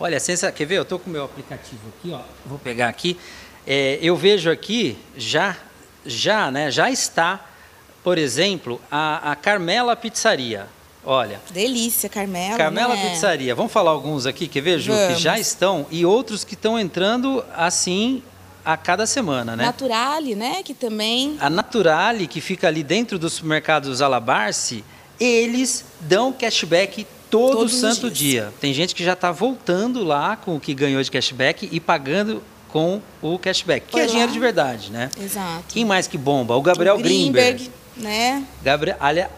Olha, 0.00 0.18
sensa, 0.18 0.50
quer 0.50 0.64
ver? 0.64 0.78
Eu 0.78 0.82
estou 0.82 0.98
com 0.98 1.08
o 1.08 1.12
meu 1.12 1.24
aplicativo 1.24 1.80
aqui, 1.96 2.10
ó. 2.10 2.22
Vou 2.44 2.58
pegar 2.58 2.88
aqui. 2.88 3.16
É, 3.66 3.98
eu 4.02 4.16
vejo 4.16 4.50
aqui 4.50 4.96
já, 5.16 5.56
já, 6.04 6.50
né, 6.50 6.70
já 6.70 6.90
está, 6.90 7.44
por 8.02 8.18
exemplo, 8.18 8.80
a, 8.90 9.32
a 9.32 9.36
Carmela 9.36 9.94
Pizzaria. 9.94 10.66
Olha. 11.04 11.40
Delícia, 11.50 12.08
Carmela. 12.08 12.56
Carmela 12.56 12.94
né? 12.94 13.10
Pizzaria. 13.10 13.54
Vamos 13.54 13.72
falar 13.72 13.90
alguns 13.90 14.24
aqui, 14.24 14.48
Ju? 14.78 14.92
Vamos. 14.92 15.14
Que 15.14 15.20
já 15.20 15.38
estão 15.38 15.86
e 15.90 16.06
outros 16.06 16.44
que 16.44 16.54
estão 16.54 16.78
entrando 16.78 17.44
assim 17.54 18.22
a 18.64 18.76
cada 18.76 19.06
semana, 19.06 19.56
né? 19.56 19.64
Naturale, 19.64 20.34
né? 20.36 20.62
Que 20.62 20.74
também. 20.74 21.36
A 21.40 21.50
Naturale, 21.50 22.28
que 22.28 22.40
fica 22.40 22.68
ali 22.68 22.84
dentro 22.84 23.18
dos 23.18 23.34
supermercados 23.34 24.00
Alabarce, 24.00 24.84
eles 25.18 25.84
dão 26.00 26.32
cashback 26.32 27.04
todo 27.28 27.56
Todos 27.56 27.74
santo 27.74 28.10
dia. 28.10 28.52
Tem 28.60 28.72
gente 28.72 28.94
que 28.94 29.02
já 29.02 29.14
está 29.14 29.32
voltando 29.32 30.04
lá 30.04 30.36
com 30.36 30.56
o 30.56 30.60
que 30.60 30.74
ganhou 30.74 31.02
de 31.02 31.10
cashback 31.10 31.68
e 31.72 31.80
pagando 31.80 32.42
com 32.72 33.02
o 33.20 33.38
cashback, 33.38 33.86
que 33.86 33.92
Foi 33.92 34.00
é 34.00 34.04
lá. 34.04 34.10
dinheiro 34.10 34.32
de 34.32 34.38
verdade, 34.38 34.90
né? 34.90 35.10
Exato. 35.20 35.64
Quem 35.68 35.84
mais 35.84 36.06
que 36.06 36.16
bomba? 36.16 36.56
O 36.56 36.62
Gabriel 36.62 36.96
Greenberg. 36.96 37.58
Greenberg 37.58 37.82
né? 37.94 38.46
Gabriel, 38.62 38.96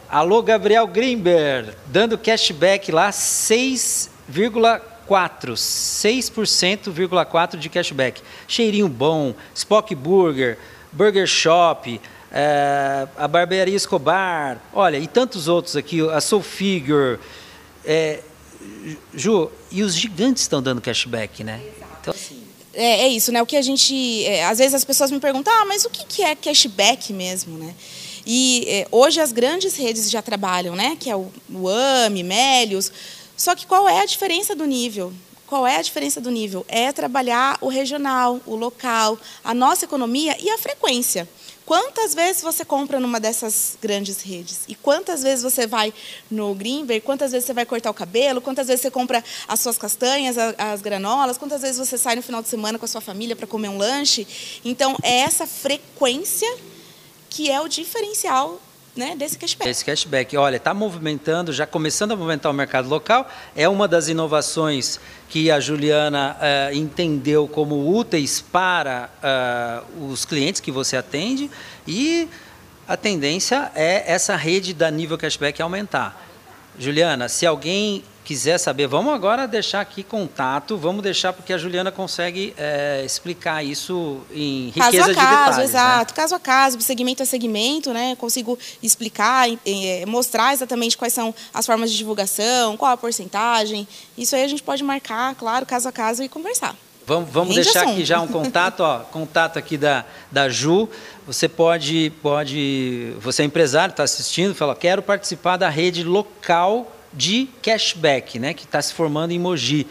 alô, 0.08 0.40
Gabriel 0.40 0.86
Greenberg, 0.86 1.72
dando 1.86 2.16
cashback 2.16 2.92
lá 2.92 3.10
6,4%. 3.10 5.54
6,4% 5.54 7.56
de 7.56 7.68
cashback. 7.68 8.22
Cheirinho 8.46 8.88
bom, 8.88 9.34
Spock 9.52 9.92
Burger, 9.96 10.56
Burger 10.92 11.26
Shop, 11.26 12.00
é, 12.30 13.08
a 13.16 13.26
Barbearia 13.26 13.74
Escobar, 13.74 14.58
olha, 14.72 14.98
e 14.98 15.08
tantos 15.08 15.48
outros 15.48 15.76
aqui, 15.76 16.00
a 16.08 16.20
Soul 16.20 16.42
Figure. 16.42 17.18
É, 17.84 18.20
Ju, 19.12 19.50
e 19.70 19.82
os 19.82 19.94
gigantes 19.94 20.42
estão 20.42 20.62
dando 20.62 20.80
cashback, 20.80 21.42
né? 21.42 21.60
Então, 22.00 22.14
assim, 22.14 22.43
é, 22.74 23.02
é, 23.02 23.08
isso, 23.08 23.32
né? 23.32 23.42
O 23.42 23.46
que 23.46 23.56
a 23.56 23.62
gente. 23.62 24.24
É, 24.24 24.44
às 24.44 24.58
vezes 24.58 24.74
as 24.74 24.84
pessoas 24.84 25.10
me 25.10 25.20
perguntam, 25.20 25.52
ah, 25.52 25.64
mas 25.64 25.84
o 25.84 25.90
que 25.90 26.22
é 26.22 26.34
cashback 26.34 27.12
mesmo, 27.12 27.58
né? 27.58 27.74
E 28.26 28.64
é, 28.68 28.88
hoje 28.90 29.20
as 29.20 29.32
grandes 29.32 29.76
redes 29.76 30.10
já 30.10 30.22
trabalham, 30.22 30.74
né? 30.74 30.96
Que 30.98 31.10
é 31.10 31.16
o, 31.16 31.30
AMI, 32.06 32.22
Melios. 32.22 32.90
Só 33.36 33.54
que 33.54 33.66
qual 33.66 33.88
é 33.88 34.00
a 34.00 34.06
diferença 34.06 34.54
do 34.54 34.64
nível? 34.64 35.12
Qual 35.46 35.66
é 35.66 35.76
a 35.76 35.82
diferença 35.82 36.20
do 36.20 36.30
nível? 36.30 36.64
É 36.68 36.90
trabalhar 36.90 37.58
o 37.60 37.68
regional, 37.68 38.40
o 38.46 38.56
local, 38.56 39.18
a 39.42 39.52
nossa 39.52 39.84
economia 39.84 40.36
e 40.40 40.48
a 40.50 40.58
frequência. 40.58 41.28
Quantas 41.66 42.14
vezes 42.14 42.42
você 42.42 42.62
compra 42.62 43.00
numa 43.00 43.18
dessas 43.18 43.78
grandes 43.80 44.20
redes? 44.20 44.60
E 44.68 44.74
quantas 44.74 45.22
vezes 45.22 45.42
você 45.42 45.66
vai 45.66 45.94
no 46.30 46.54
Greenberg? 46.54 47.00
Quantas 47.00 47.32
vezes 47.32 47.46
você 47.46 47.54
vai 47.54 47.64
cortar 47.64 47.90
o 47.90 47.94
cabelo? 47.94 48.42
Quantas 48.42 48.66
vezes 48.66 48.82
você 48.82 48.90
compra 48.90 49.24
as 49.48 49.60
suas 49.60 49.78
castanhas, 49.78 50.36
as 50.58 50.82
granolas? 50.82 51.38
Quantas 51.38 51.62
vezes 51.62 51.78
você 51.78 51.96
sai 51.96 52.16
no 52.16 52.22
final 52.22 52.42
de 52.42 52.48
semana 52.48 52.78
com 52.78 52.84
a 52.84 52.88
sua 52.88 53.00
família 53.00 53.34
para 53.34 53.46
comer 53.46 53.68
um 53.68 53.78
lanche? 53.78 54.26
Então, 54.62 54.94
é 55.02 55.20
essa 55.20 55.46
frequência 55.46 56.54
que 57.30 57.50
é 57.50 57.58
o 57.60 57.66
diferencial 57.66 58.60
né, 58.96 59.14
desse 59.16 59.38
cashback. 59.38 59.70
Esse 59.70 59.84
cashback, 59.84 60.36
olha, 60.36 60.56
está 60.56 60.72
movimentando, 60.72 61.52
já 61.52 61.66
começando 61.66 62.12
a 62.12 62.16
movimentar 62.16 62.50
o 62.50 62.54
mercado 62.54 62.88
local, 62.88 63.28
é 63.56 63.68
uma 63.68 63.88
das 63.88 64.08
inovações 64.08 65.00
que 65.28 65.50
a 65.50 65.58
Juliana 65.58 66.36
uh, 66.36 66.74
entendeu 66.74 67.48
como 67.48 67.92
úteis 67.92 68.40
para 68.40 69.10
uh, 69.22 70.04
os 70.06 70.24
clientes 70.24 70.60
que 70.60 70.70
você 70.70 70.96
atende 70.96 71.50
e 71.86 72.28
a 72.86 72.96
tendência 72.96 73.72
é 73.74 74.04
essa 74.12 74.36
rede 74.36 74.74
da 74.74 74.90
nível 74.90 75.18
cashback 75.18 75.60
aumentar. 75.60 76.22
Juliana, 76.78 77.28
se 77.28 77.46
alguém 77.46 78.04
quiser 78.24 78.58
saber, 78.58 78.86
vamos 78.86 79.12
agora 79.12 79.46
deixar 79.46 79.82
aqui 79.82 80.02
contato, 80.02 80.78
vamos 80.78 81.02
deixar 81.02 81.32
porque 81.32 81.52
a 81.52 81.58
Juliana 81.58 81.92
consegue 81.92 82.54
é, 82.56 83.02
explicar 83.04 83.62
isso 83.62 84.20
em 84.32 84.72
riqueza 84.74 84.90
caso 84.90 84.96
a 84.96 84.98
caso, 84.98 85.08
de 85.08 85.14
detalhes. 85.14 85.56
Né? 85.58 85.64
Exato, 85.64 86.12
né? 86.12 86.16
caso 86.16 86.34
a 86.34 86.40
caso, 86.40 86.80
segmento 86.80 87.22
a 87.22 87.26
segmento, 87.26 87.92
né? 87.92 88.16
Consigo 88.16 88.58
explicar, 88.82 89.48
é, 89.66 90.06
mostrar 90.06 90.54
exatamente 90.54 90.96
quais 90.96 91.12
são 91.12 91.34
as 91.52 91.66
formas 91.66 91.90
de 91.90 91.98
divulgação, 91.98 92.76
qual 92.78 92.92
a 92.92 92.96
porcentagem. 92.96 93.86
Isso 94.16 94.34
aí 94.34 94.42
a 94.42 94.48
gente 94.48 94.62
pode 94.62 94.82
marcar, 94.82 95.34
claro, 95.34 95.66
caso 95.66 95.88
a 95.88 95.92
caso 95.92 96.22
e 96.22 96.28
conversar. 96.28 96.74
Vamos, 97.06 97.28
vamos 97.30 97.54
deixar 97.54 97.80
assunto. 97.80 97.92
aqui 97.92 98.04
já 98.06 98.20
um 98.20 98.26
contato, 98.26 98.80
ó, 98.80 99.00
contato 99.12 99.58
aqui 99.58 99.76
da, 99.76 100.06
da 100.32 100.48
Ju. 100.48 100.88
Você 101.26 101.46
pode, 101.48 102.10
pode, 102.22 103.12
você 103.20 103.42
é 103.42 103.44
empresário, 103.44 103.92
está 103.92 104.02
assistindo, 104.02 104.54
fala, 104.54 104.74
quero 104.74 105.02
participar 105.02 105.58
da 105.58 105.68
rede 105.68 106.02
local 106.02 106.90
de 107.14 107.48
cashback, 107.62 108.38
né, 108.38 108.54
que 108.54 108.64
está 108.64 108.80
se 108.82 108.92
formando 108.92 109.30
em 109.30 109.38
Mogi. 109.38 109.86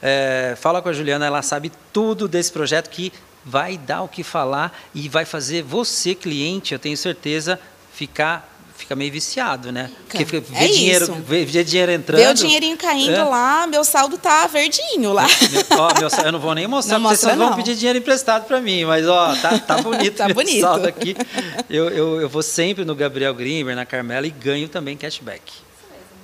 É, 0.00 0.54
fala 0.58 0.82
com 0.82 0.88
a 0.88 0.92
Juliana, 0.92 1.26
ela 1.26 1.42
sabe 1.42 1.70
tudo 1.92 2.26
desse 2.26 2.50
projeto 2.50 2.90
que 2.90 3.12
vai 3.44 3.76
dar 3.76 4.02
o 4.02 4.08
que 4.08 4.22
falar 4.22 4.76
e 4.94 5.08
vai 5.08 5.24
fazer 5.24 5.62
você, 5.62 6.14
cliente, 6.14 6.72
eu 6.72 6.78
tenho 6.78 6.96
certeza, 6.96 7.58
ficar 7.92 8.52
fica 8.82 8.96
meio 8.96 9.12
viciado, 9.12 9.70
né? 9.70 9.90
Porque 10.08 10.24
vê, 10.24 10.42
é 10.54 10.66
dinheiro, 10.66 11.14
vê, 11.26 11.44
vê, 11.44 11.62
dinheiro 11.62 11.92
entrando. 11.92 12.20
Vê 12.20 12.28
o 12.28 12.34
dinheirinho 12.34 12.76
caindo 12.76 13.14
é. 13.14 13.22
lá, 13.22 13.66
meu 13.66 13.84
saldo 13.84 14.18
tá 14.18 14.46
verdinho 14.48 15.12
lá. 15.12 15.26
Meu, 15.50 15.78
ó, 15.78 16.00
meu, 16.00 16.08
eu 16.24 16.32
não 16.32 16.40
vou 16.40 16.54
nem 16.54 16.66
mostrar, 16.66 16.98
não 16.98 17.08
porque 17.08 17.24
vocês 17.24 17.36
vão 17.36 17.54
pedir 17.54 17.76
dinheiro 17.76 17.98
emprestado 17.98 18.44
para 18.44 18.60
mim, 18.60 18.84
mas 18.84 19.06
ó, 19.06 19.36
tá, 19.36 19.58
tá 19.58 19.80
bonito 19.80 20.16
tá 20.18 20.28
bonito. 20.28 20.60
saldo 20.60 20.88
aqui. 20.88 21.16
Eu, 21.70 21.90
eu, 21.90 22.20
eu 22.22 22.28
vou 22.28 22.42
sempre 22.42 22.84
no 22.84 22.94
Gabriel 22.94 23.34
Grimber, 23.34 23.76
na 23.76 23.86
Carmela 23.86 24.26
e 24.26 24.30
ganho 24.30 24.68
também 24.68 24.96
cashback. 24.96 25.52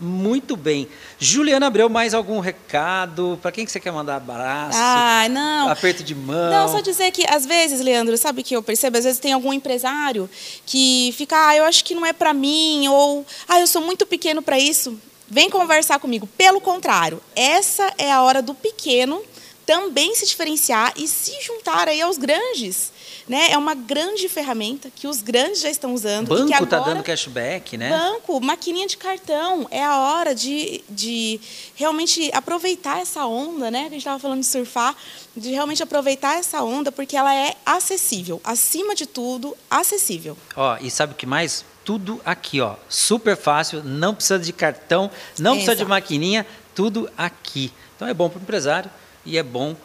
Muito 0.00 0.56
bem. 0.56 0.88
Juliana 1.18 1.66
Abreu, 1.66 1.88
mais 1.88 2.14
algum 2.14 2.38
recado? 2.40 3.38
Para 3.42 3.50
quem 3.50 3.64
que 3.64 3.72
você 3.72 3.80
quer 3.80 3.92
mandar 3.92 4.16
abraço? 4.16 4.78
Ah, 4.80 5.26
não. 5.28 5.68
Aperto 5.68 6.02
de 6.02 6.14
mão? 6.14 6.50
Não, 6.50 6.68
só 6.68 6.80
dizer 6.80 7.10
que, 7.10 7.26
às 7.28 7.44
vezes, 7.44 7.80
Leandro, 7.80 8.16
sabe 8.16 8.42
que 8.42 8.54
eu 8.54 8.62
percebo? 8.62 8.96
Às 8.96 9.04
vezes 9.04 9.18
tem 9.18 9.32
algum 9.32 9.52
empresário 9.52 10.30
que 10.64 11.12
fica, 11.16 11.48
ah, 11.48 11.56
eu 11.56 11.64
acho 11.64 11.84
que 11.84 11.94
não 11.94 12.06
é 12.06 12.12
para 12.12 12.32
mim, 12.32 12.86
ou, 12.88 13.26
ah, 13.48 13.58
eu 13.60 13.66
sou 13.66 13.82
muito 13.82 14.06
pequeno 14.06 14.40
para 14.40 14.58
isso. 14.58 14.98
Vem 15.28 15.50
conversar 15.50 15.98
comigo. 15.98 16.26
Pelo 16.38 16.60
contrário, 16.60 17.20
essa 17.36 17.92
é 17.98 18.10
a 18.10 18.22
hora 18.22 18.40
do 18.40 18.54
pequeno 18.54 19.22
também 19.68 20.14
se 20.14 20.24
diferenciar 20.24 20.94
e 20.96 21.06
se 21.06 21.42
juntar 21.42 21.88
aí 21.88 22.00
aos 22.00 22.16
grandes. 22.16 22.90
Né? 23.28 23.50
É 23.50 23.58
uma 23.58 23.74
grande 23.74 24.26
ferramenta 24.26 24.90
que 24.90 25.06
os 25.06 25.20
grandes 25.20 25.60
já 25.60 25.68
estão 25.68 25.92
usando. 25.92 26.28
Banco 26.28 26.64
está 26.64 26.78
dando 26.78 27.02
cashback, 27.02 27.76
né? 27.76 27.90
Banco, 27.90 28.40
maquininha 28.40 28.86
de 28.86 28.96
cartão. 28.96 29.68
É 29.70 29.84
a 29.84 29.98
hora 29.98 30.34
de, 30.34 30.82
de 30.88 31.38
realmente 31.74 32.30
aproveitar 32.32 32.98
essa 32.98 33.26
onda, 33.26 33.70
né? 33.70 33.80
Que 33.80 33.86
a 33.88 33.90
gente 33.90 33.98
estava 33.98 34.18
falando 34.18 34.40
de 34.40 34.46
surfar, 34.46 34.96
de 35.36 35.50
realmente 35.50 35.82
aproveitar 35.82 36.38
essa 36.38 36.62
onda, 36.62 36.90
porque 36.90 37.14
ela 37.14 37.34
é 37.34 37.54
acessível. 37.66 38.40
Acima 38.42 38.94
de 38.94 39.04
tudo, 39.04 39.54
acessível. 39.70 40.34
Ó, 40.56 40.78
e 40.80 40.90
sabe 40.90 41.12
o 41.12 41.16
que 41.16 41.26
mais? 41.26 41.62
Tudo 41.84 42.22
aqui, 42.24 42.62
ó. 42.62 42.76
Super 42.88 43.36
fácil, 43.36 43.84
não 43.84 44.14
precisa 44.14 44.38
de 44.38 44.52
cartão, 44.54 45.10
não 45.38 45.52
Exato. 45.52 45.66
precisa 45.66 45.76
de 45.76 45.84
maquininha, 45.84 46.46
tudo 46.74 47.10
aqui. 47.18 47.70
Então 47.94 48.08
é 48.08 48.14
bom 48.14 48.30
para 48.30 48.38
o 48.38 48.42
empresário 48.42 48.90
e 49.24 49.36
é 49.38 49.42
bom 49.42 49.76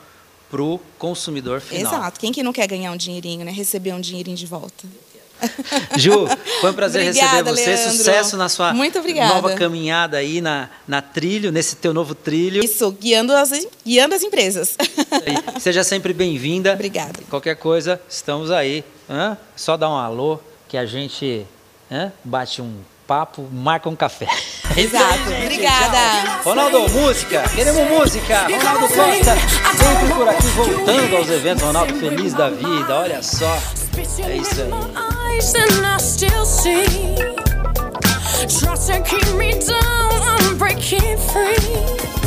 para 0.50 0.62
o 0.62 0.80
consumidor 1.00 1.62
final. 1.62 1.93
Exato. 1.93 2.19
Quem 2.19 2.32
que 2.32 2.43
não 2.43 2.54
quer 2.54 2.67
ganhar 2.67 2.91
um 2.91 2.98
dinheirinho, 2.98 3.43
né? 3.43 3.52
Receber 3.52 3.93
um 3.93 4.00
dinheirinho 4.02 4.38
de 4.38 4.46
volta. 4.46 4.88
Ju, 5.98 6.28
foi 6.62 6.72
um 6.72 6.74
prazer 6.74 7.08
obrigada, 7.08 7.52
receber 7.52 7.56
você. 7.56 7.69
Leandro. 7.69 7.98
Sucesso 7.98 8.38
na 8.38 8.50
sua 8.50 8.74
nova 8.74 9.56
caminhada 9.56 10.17
aí 10.17 10.39
na, 10.41 10.69
na 10.88 11.02
trilho, 11.02 11.52
nesse 11.52 11.76
teu 11.76 11.93
novo 11.93 12.15
trilho. 12.15 12.63
Isso, 12.63 12.91
guiando 12.91 13.34
as, 13.34 13.52
guiando 13.86 14.15
as 14.15 14.24
empresas. 14.24 14.78
Seja 15.60 15.84
sempre 15.84 16.13
bem-vinda. 16.13 16.74
Obrigada. 16.74 17.19
Qualquer 17.30 17.56
coisa, 17.56 18.00
estamos 18.08 18.52
aí. 18.52 18.84
Hã? 19.10 19.38
Só 19.56 19.76
dá 19.76 19.89
um 19.89 19.98
alô 19.98 20.39
que 20.69 20.78
a 20.78 20.86
gente 20.86 21.46
hã? 21.91 22.12
bate 22.24 22.62
um 22.62 22.78
papo, 23.06 23.48
marca 23.52 23.89
um 23.89 23.96
café. 23.96 24.28
Exato. 24.76 25.30
Obrigada. 25.42 26.42
Ronaldo, 26.44 26.90
música. 26.90 27.44
Queremos 27.56 27.88
música. 27.90 28.48
Ronaldo 28.48 28.88
Costa, 28.88 29.36
sempre 29.78 30.14
por 30.16 30.30
aqui 30.30 30.48
voltando 30.48 31.18
aos 31.18 31.30
eventos. 31.30 31.64
Ronaldo, 31.64 31.96
feliz 31.96 32.34
da 32.34 32.50
vida. 32.50 33.00
Olha 33.00 33.22
só. 33.22 33.60
É 34.28 34.36
isso 34.36 34.62
aí. 34.62 34.72
Keep 39.04 39.34
me 39.38 39.54
down, 39.54 40.22
I'm 40.22 40.58
breaking 40.58 41.18
free. 41.18 42.23